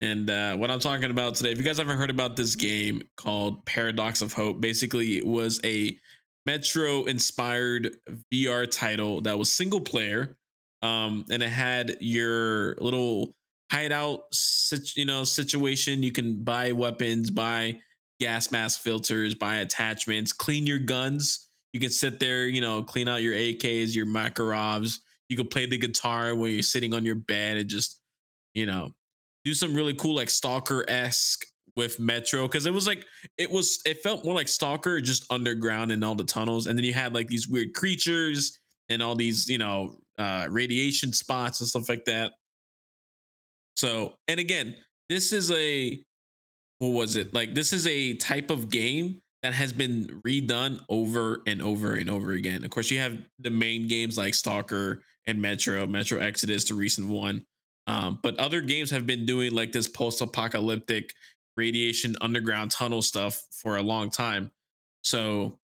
[0.00, 3.02] And uh, what I'm talking about today, if you guys haven't heard about this game
[3.16, 5.98] called Paradox of Hope, basically it was a
[6.46, 7.96] Metro inspired
[8.32, 10.36] VR title that was single player.
[10.84, 13.34] Um, and it had your little
[13.72, 14.20] hideout,
[14.94, 16.02] you know, situation.
[16.02, 17.80] You can buy weapons, buy
[18.20, 21.48] gas mask filters, buy attachments, clean your guns.
[21.72, 24.98] You can sit there, you know, clean out your AKs, your Makarovs.
[25.30, 28.00] You can play the guitar when you're sitting on your bed and just,
[28.52, 28.90] you know,
[29.42, 33.06] do some really cool like stalker esque with Metro because it was like
[33.38, 36.84] it was it felt more like stalker just underground in all the tunnels, and then
[36.84, 38.58] you had like these weird creatures
[38.90, 42.32] and all these you know uh radiation spots and stuff like that.
[43.76, 44.76] So and again,
[45.08, 46.02] this is a
[46.78, 47.54] what was it like?
[47.54, 52.32] This is a type of game that has been redone over and over and over
[52.32, 52.64] again.
[52.64, 57.08] Of course, you have the main games like Stalker and Metro, Metro Exodus, the recent
[57.08, 57.44] one.
[57.86, 61.12] Um, but other games have been doing like this post-apocalyptic
[61.56, 64.50] radiation underground tunnel stuff for a long time.
[65.02, 65.58] So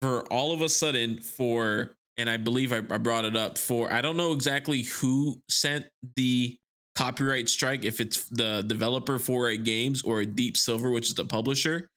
[0.00, 3.92] for all of a sudden, for and I believe I, I brought it up for
[3.92, 5.86] I don't know exactly who sent
[6.16, 6.56] the
[6.94, 11.88] copyright strike, if it's the developer 4A games or Deep Silver, which is the publisher,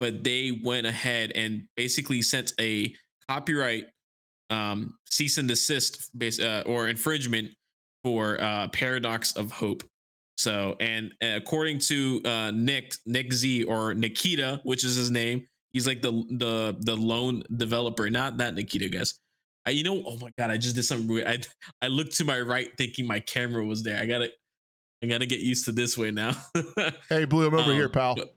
[0.00, 2.94] but they went ahead and basically sent a
[3.28, 3.86] copyright
[4.50, 7.50] um, cease and desist base uh, or infringement
[8.02, 9.82] for uh, Paradox of Hope.
[10.38, 15.86] So, and according to uh, Nick Nick Z or Nikita, which is his name, he's
[15.86, 19.18] like the the the lone developer, not that Nikita, guys.
[19.68, 21.26] I, you know, oh my god, I just did something weird.
[21.26, 21.38] I
[21.82, 24.00] I looked to my right thinking my camera was there.
[24.00, 24.30] I gotta
[25.02, 26.32] I gotta get used to this way now.
[27.10, 28.14] Hey, Blue, I'm over Um, here, pal.
[28.14, 28.34] but-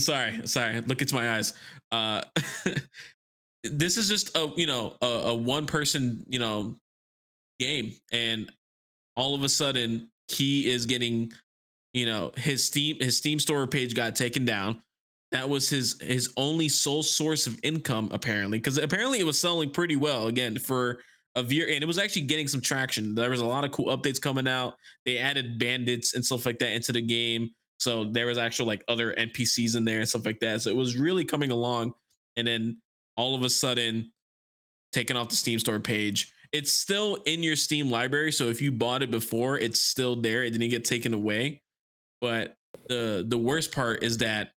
[0.00, 0.80] sorry, sorry.
[0.80, 1.54] Look into my eyes.
[1.92, 2.22] Uh,
[3.64, 6.76] this is just a you know a, a one person you know
[7.60, 8.50] game, and
[9.16, 11.32] all of a sudden he is getting
[11.94, 14.82] you know his Steam his Steam store page got taken down.
[15.32, 19.70] That was his his only sole source of income apparently because apparently it was selling
[19.70, 21.00] pretty well again for
[21.36, 23.14] a year and it was actually getting some traction.
[23.14, 24.74] There was a lot of cool updates coming out.
[25.06, 27.50] They added bandits and stuff like that into the game.
[27.78, 30.62] So there was actual like other npcs in there and stuff like that.
[30.62, 31.94] So it was really coming along
[32.36, 32.78] and then
[33.16, 34.12] all of a sudden
[34.92, 38.70] taken off the steam store page it's still in your steam library so if you
[38.70, 41.62] bought it before it's still there it didn't get taken away.
[42.20, 42.54] But
[42.88, 44.50] the the worst part is that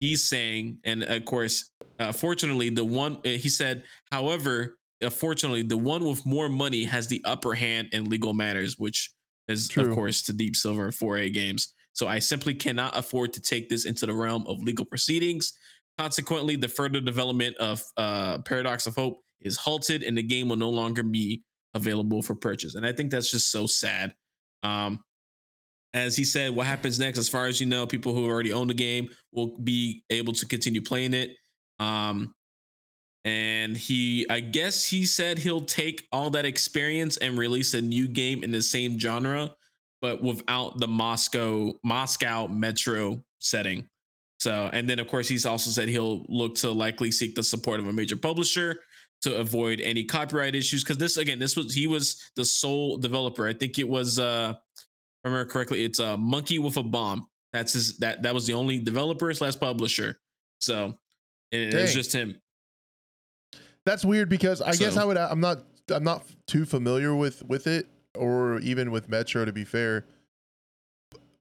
[0.00, 5.76] he's saying, and of course, uh, fortunately, the one uh, he said, however, unfortunately, the
[5.76, 9.10] one with more money has the upper hand in legal matters, which
[9.48, 9.90] is True.
[9.90, 11.74] of course to Deep Silver and 4A games.
[11.92, 15.54] So I simply cannot afford to take this into the realm of legal proceedings.
[15.98, 20.56] Consequently, the further development of uh, Paradox of Hope is halted, and the game will
[20.56, 21.42] no longer be
[21.74, 22.74] available for purchase.
[22.74, 24.14] And I think that's just so sad.
[24.62, 25.00] Um,
[25.96, 28.68] as he said, what happens next, as far as you know, people who already own
[28.68, 31.30] the game will be able to continue playing it.
[31.78, 32.34] Um,
[33.24, 38.06] and he, I guess he said he'll take all that experience and release a new
[38.06, 39.50] game in the same genre,
[40.02, 43.88] but without the Moscow Moscow Metro setting.
[44.38, 47.80] So, and then of course he's also said he'll look to likely seek the support
[47.80, 48.80] of a major publisher
[49.22, 50.84] to avoid any copyright issues.
[50.84, 53.48] Because this again, this was he was the sole developer.
[53.48, 54.54] I think it was uh
[55.26, 57.26] I remember correctly, it's a monkey with a bomb.
[57.52, 60.20] That's his that that was the only developer slash publisher.
[60.60, 60.96] So
[61.50, 62.40] it, it was just him.
[63.84, 65.16] That's weird because I guess I would.
[65.16, 65.64] I'm not.
[65.90, 69.44] I'm not too familiar with with it, or even with Metro.
[69.44, 70.06] To be fair,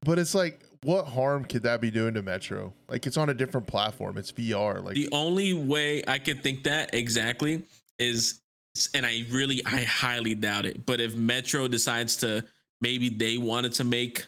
[0.04, 2.74] but it's like, what harm could that be doing to Metro?
[2.88, 4.18] Like, it's on a different platform.
[4.18, 4.84] It's VR.
[4.84, 7.64] Like, The only way I could think that exactly
[8.00, 8.42] is,
[8.94, 10.86] and I really, I highly doubt it.
[10.86, 12.46] But if Metro decides to,
[12.82, 14.26] maybe they wanted to make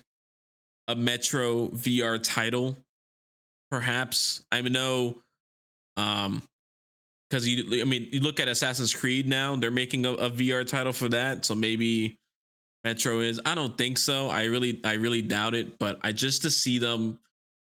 [0.88, 2.78] a Metro VR title,
[3.70, 4.44] perhaps.
[4.52, 5.22] I know,
[5.98, 6.42] um,
[7.30, 10.66] because you, I mean, you look at Assassin's Creed now; they're making a, a VR
[10.66, 11.46] title for that.
[11.46, 12.18] So maybe
[12.84, 13.42] Metro is.
[13.46, 14.30] I don't think so.
[14.30, 15.78] I really, I really doubt it.
[15.78, 17.20] But I just to see them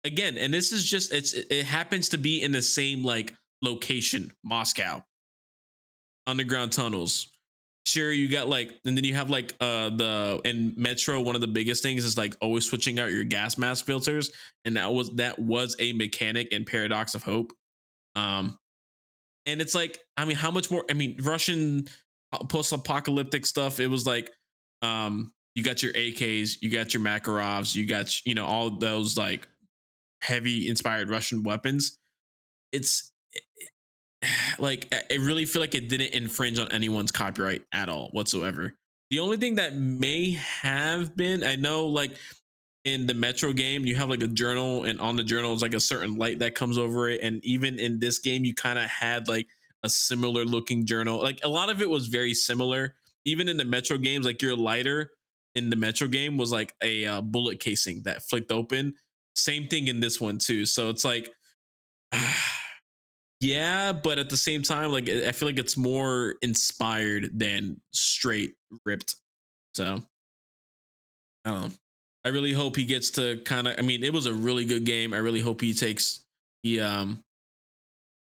[0.03, 4.31] again, and this is just it's it happens to be in the same like location,
[4.43, 5.03] Moscow,
[6.25, 7.32] underground tunnels.
[7.85, 11.19] Sure, you got like, and then you have like uh the in Metro.
[11.19, 14.31] One of the biggest things is like always switching out your gas mask filters,
[14.63, 17.51] and that was that was a mechanic in Paradox of Hope.
[18.15, 18.57] Um,
[19.45, 20.85] and it's like, I mean, how much more?
[20.89, 21.87] I mean, Russian
[22.49, 23.79] post-apocalyptic stuff.
[23.79, 24.31] It was like,
[24.81, 29.17] um, you got your AKs, you got your Makarovs, you got you know all those
[29.17, 29.47] like
[30.21, 31.99] heavy inspired Russian weapons.
[32.71, 33.11] It's
[34.59, 38.73] like I really feel like it didn't infringe on anyone's copyright at all whatsoever.
[39.09, 42.11] The only thing that may have been, I know, like
[42.85, 45.73] in the Metro game, you have like a journal, and on the journal is like
[45.73, 47.21] a certain light that comes over it.
[47.21, 49.47] And even in this game, you kind of had like
[49.83, 51.21] a similar looking journal.
[51.21, 52.95] Like a lot of it was very similar.
[53.25, 55.11] Even in the Metro games, like your lighter
[55.55, 58.95] in the Metro game was like a uh, bullet casing that flicked open.
[59.35, 60.65] Same thing in this one too.
[60.65, 61.31] So it's like,
[63.43, 68.55] yeah, but at the same time, like I feel like it's more inspired than straight
[68.85, 69.15] ripped.
[69.75, 70.01] So
[71.45, 71.71] I don't know.
[72.25, 73.75] I really hope he gets to kind of.
[73.77, 75.13] I mean, it was a really good game.
[75.13, 76.21] I really hope he takes
[76.63, 77.21] he um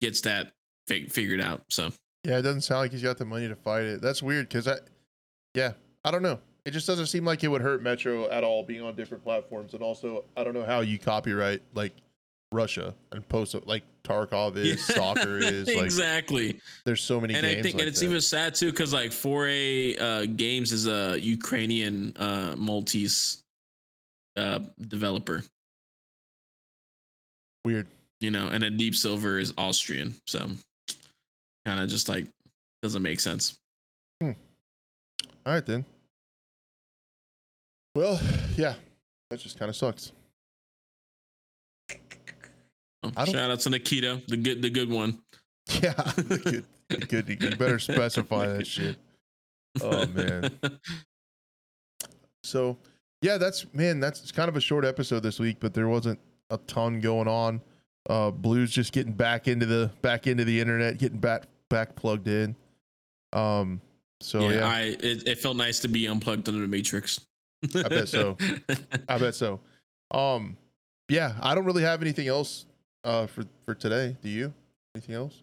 [0.02, 0.52] gets that
[0.88, 1.64] fig- figured out.
[1.70, 1.92] So
[2.24, 4.02] yeah, it doesn't sound like he's got the money to fight it.
[4.02, 4.76] That's weird because I,
[5.54, 6.40] yeah, I don't know.
[6.66, 9.74] It just doesn't seem like it would hurt Metro at all being on different platforms.
[9.74, 11.94] And also, I don't know how you copyright like
[12.52, 15.68] Russia and post like Tarkov is, soccer is.
[15.68, 16.60] Like, exactly.
[16.86, 17.60] there's so many and games.
[17.60, 18.06] I think like and it's that.
[18.06, 23.44] even sad too because like 4A uh, Games is a Ukrainian uh, Maltese
[24.38, 25.44] uh, developer,
[27.66, 27.88] weird.
[28.22, 30.40] you know, and then Deep Silver is Austrian, so
[31.66, 32.28] kind of just like
[32.82, 33.58] doesn't make sense.
[34.22, 34.34] All
[35.54, 35.86] right then.
[37.96, 38.20] Well,
[38.56, 38.76] yeah,
[39.30, 40.12] that just kind of sucks.
[43.04, 45.20] Oh, shout out to Nikita, the good the good one.
[45.82, 46.66] Yeah, good,
[47.10, 47.28] good.
[47.28, 48.96] You better specify that shit.
[49.82, 50.50] Oh man.
[52.48, 52.78] So,
[53.22, 54.00] yeah, that's man.
[54.00, 56.18] That's it's kind of a short episode this week, but there wasn't
[56.50, 57.62] a ton going on.
[58.10, 62.28] Uh, Blues just getting back into the back into the internet, getting back back plugged
[62.28, 62.56] in.
[63.34, 63.82] Um.
[64.22, 67.20] So yeah, yeah, I it, it felt nice to be unplugged under the matrix.
[67.76, 68.38] I bet so.
[69.10, 69.60] I bet so.
[70.12, 70.56] Um.
[71.10, 72.66] Yeah, I don't really have anything else.
[73.08, 74.18] Uh, for for today.
[74.22, 74.54] Do you?
[74.94, 75.42] Anything else?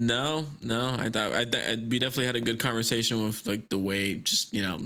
[0.00, 3.78] No, no, I thought I, th- we definitely had a good conversation with like the
[3.78, 4.80] way just you know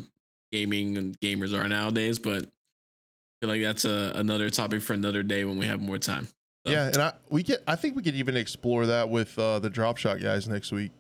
[0.53, 2.47] gaming and gamers are nowadays, but I
[3.41, 6.29] feel like that's a, another topic for another day when we have more time.
[6.67, 9.61] So, Yeah, and I we get I think we could even explore that with uh
[9.61, 10.93] the drop shot guys next week.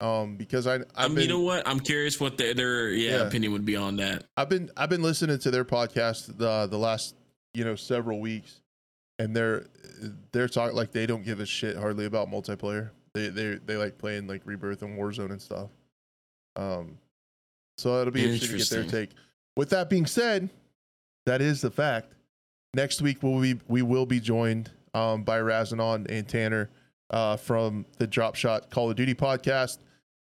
[0.00, 1.68] Um because I I've um, been you know what?
[1.68, 3.22] I'm curious what their, their yeah, Yeah.
[3.24, 4.24] opinion would be on that.
[4.34, 7.16] I've been I've been listening to their podcast the the last,
[7.52, 8.62] you know, several weeks
[9.18, 9.66] and they're
[10.32, 12.90] they're talking like they don't give a shit hardly about multiplayer.
[13.14, 15.70] They they they like playing like Rebirth and Warzone and stuff.
[16.56, 16.98] Um
[17.78, 19.10] so it'll be interesting to get their take.
[19.56, 20.50] With that being said,
[21.26, 22.12] that is the fact.
[22.74, 26.70] Next week we'll be we will be joined um, by Razanon and Tanner
[27.10, 29.78] uh, from the Drop Shot Call of Duty podcast.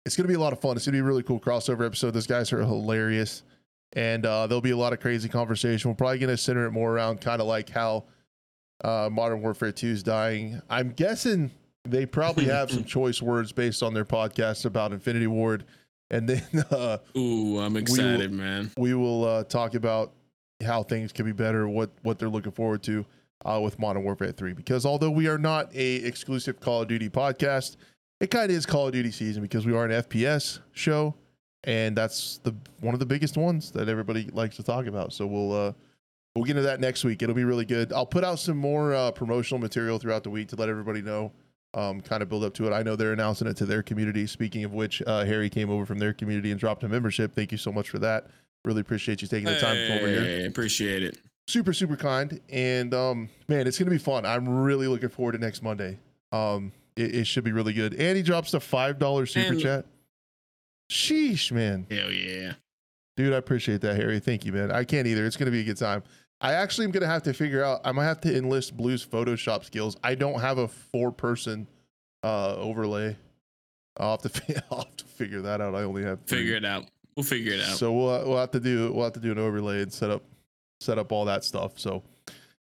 [0.06, 0.76] It's gonna be a lot of fun.
[0.76, 2.11] It's gonna be a really cool crossover episode.
[2.11, 3.44] Those guys are hilarious,
[3.94, 5.90] and uh, there'll be a lot of crazy conversation.
[5.90, 8.06] We're probably gonna center it more around kind of like how
[8.84, 10.62] uh, Modern Warfare 2 is dying.
[10.70, 11.52] I'm guessing
[11.86, 15.66] they probably have some choice words based on their podcast about Infinity Ward,
[16.10, 18.72] and then uh, Ooh, I'm excited, man.
[18.78, 20.14] we will uh, talk about
[20.64, 23.06] how things can be better, what what they're looking forward to
[23.46, 24.54] uh, with Modern Warfare 3.
[24.54, 27.78] Because although we are not a exclusive Call of Duty podcast,
[28.20, 31.16] it kind of is Call of Duty season because we are an FPS show,
[31.64, 35.14] and that's the one of the biggest ones that everybody likes to talk about.
[35.14, 35.74] So we'll uh,
[36.36, 37.22] we'll get into that next week.
[37.22, 37.92] It'll be really good.
[37.94, 41.32] I'll put out some more uh, promotional material throughout the week to let everybody know.
[41.76, 42.74] Um, kind of build up to it.
[42.74, 44.26] I know they're announcing it to their community.
[44.26, 47.36] Speaking of which, uh, Harry came over from their community and dropped a membership.
[47.36, 48.26] Thank you so much for that.
[48.66, 50.48] Really appreciate you taking the time to come over here.
[50.48, 51.20] Appreciate it.
[51.48, 52.40] Super, super kind.
[52.50, 54.26] And um, man, it's gonna be fun.
[54.26, 56.00] I'm really looking forward to next Monday.
[56.32, 57.94] Um, it, it should be really good.
[57.94, 59.86] And he drops the five dollar super And- chat.
[60.92, 61.86] Sheesh, man.
[61.90, 62.54] Hell yeah.
[63.20, 64.22] Dude, I appreciate that, Harry.
[64.22, 64.72] Thank you, man.
[64.72, 65.26] I can't either.
[65.26, 66.04] It's gonna be a good time.
[66.40, 67.82] I actually am gonna have to figure out.
[67.84, 69.98] I might have to enlist Blue's Photoshop skills.
[70.02, 71.68] I don't have a four person
[72.24, 73.18] uh overlay.
[73.98, 75.76] I'll have to I'll have to figure that out.
[75.76, 76.38] I only have three.
[76.38, 76.86] Figure it out.
[77.18, 77.76] We'll figure it out.
[77.76, 80.24] So we'll we'll have to do we'll have to do an overlay and set up
[80.80, 81.78] set up all that stuff.
[81.78, 82.04] So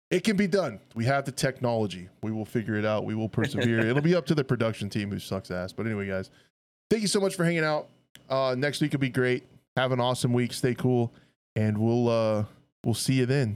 [0.09, 0.79] it can be done.
[0.95, 2.09] We have the technology.
[2.23, 3.05] We will figure it out.
[3.05, 3.79] We will persevere.
[3.87, 5.71] It'll be up to the production team who sucks ass.
[5.71, 6.31] But anyway, guys,
[6.89, 7.89] thank you so much for hanging out.
[8.27, 9.43] Uh, next week will be great.
[9.77, 10.53] Have an awesome week.
[10.53, 11.13] Stay cool,
[11.55, 12.45] and we'll uh,
[12.83, 13.55] we'll see you then.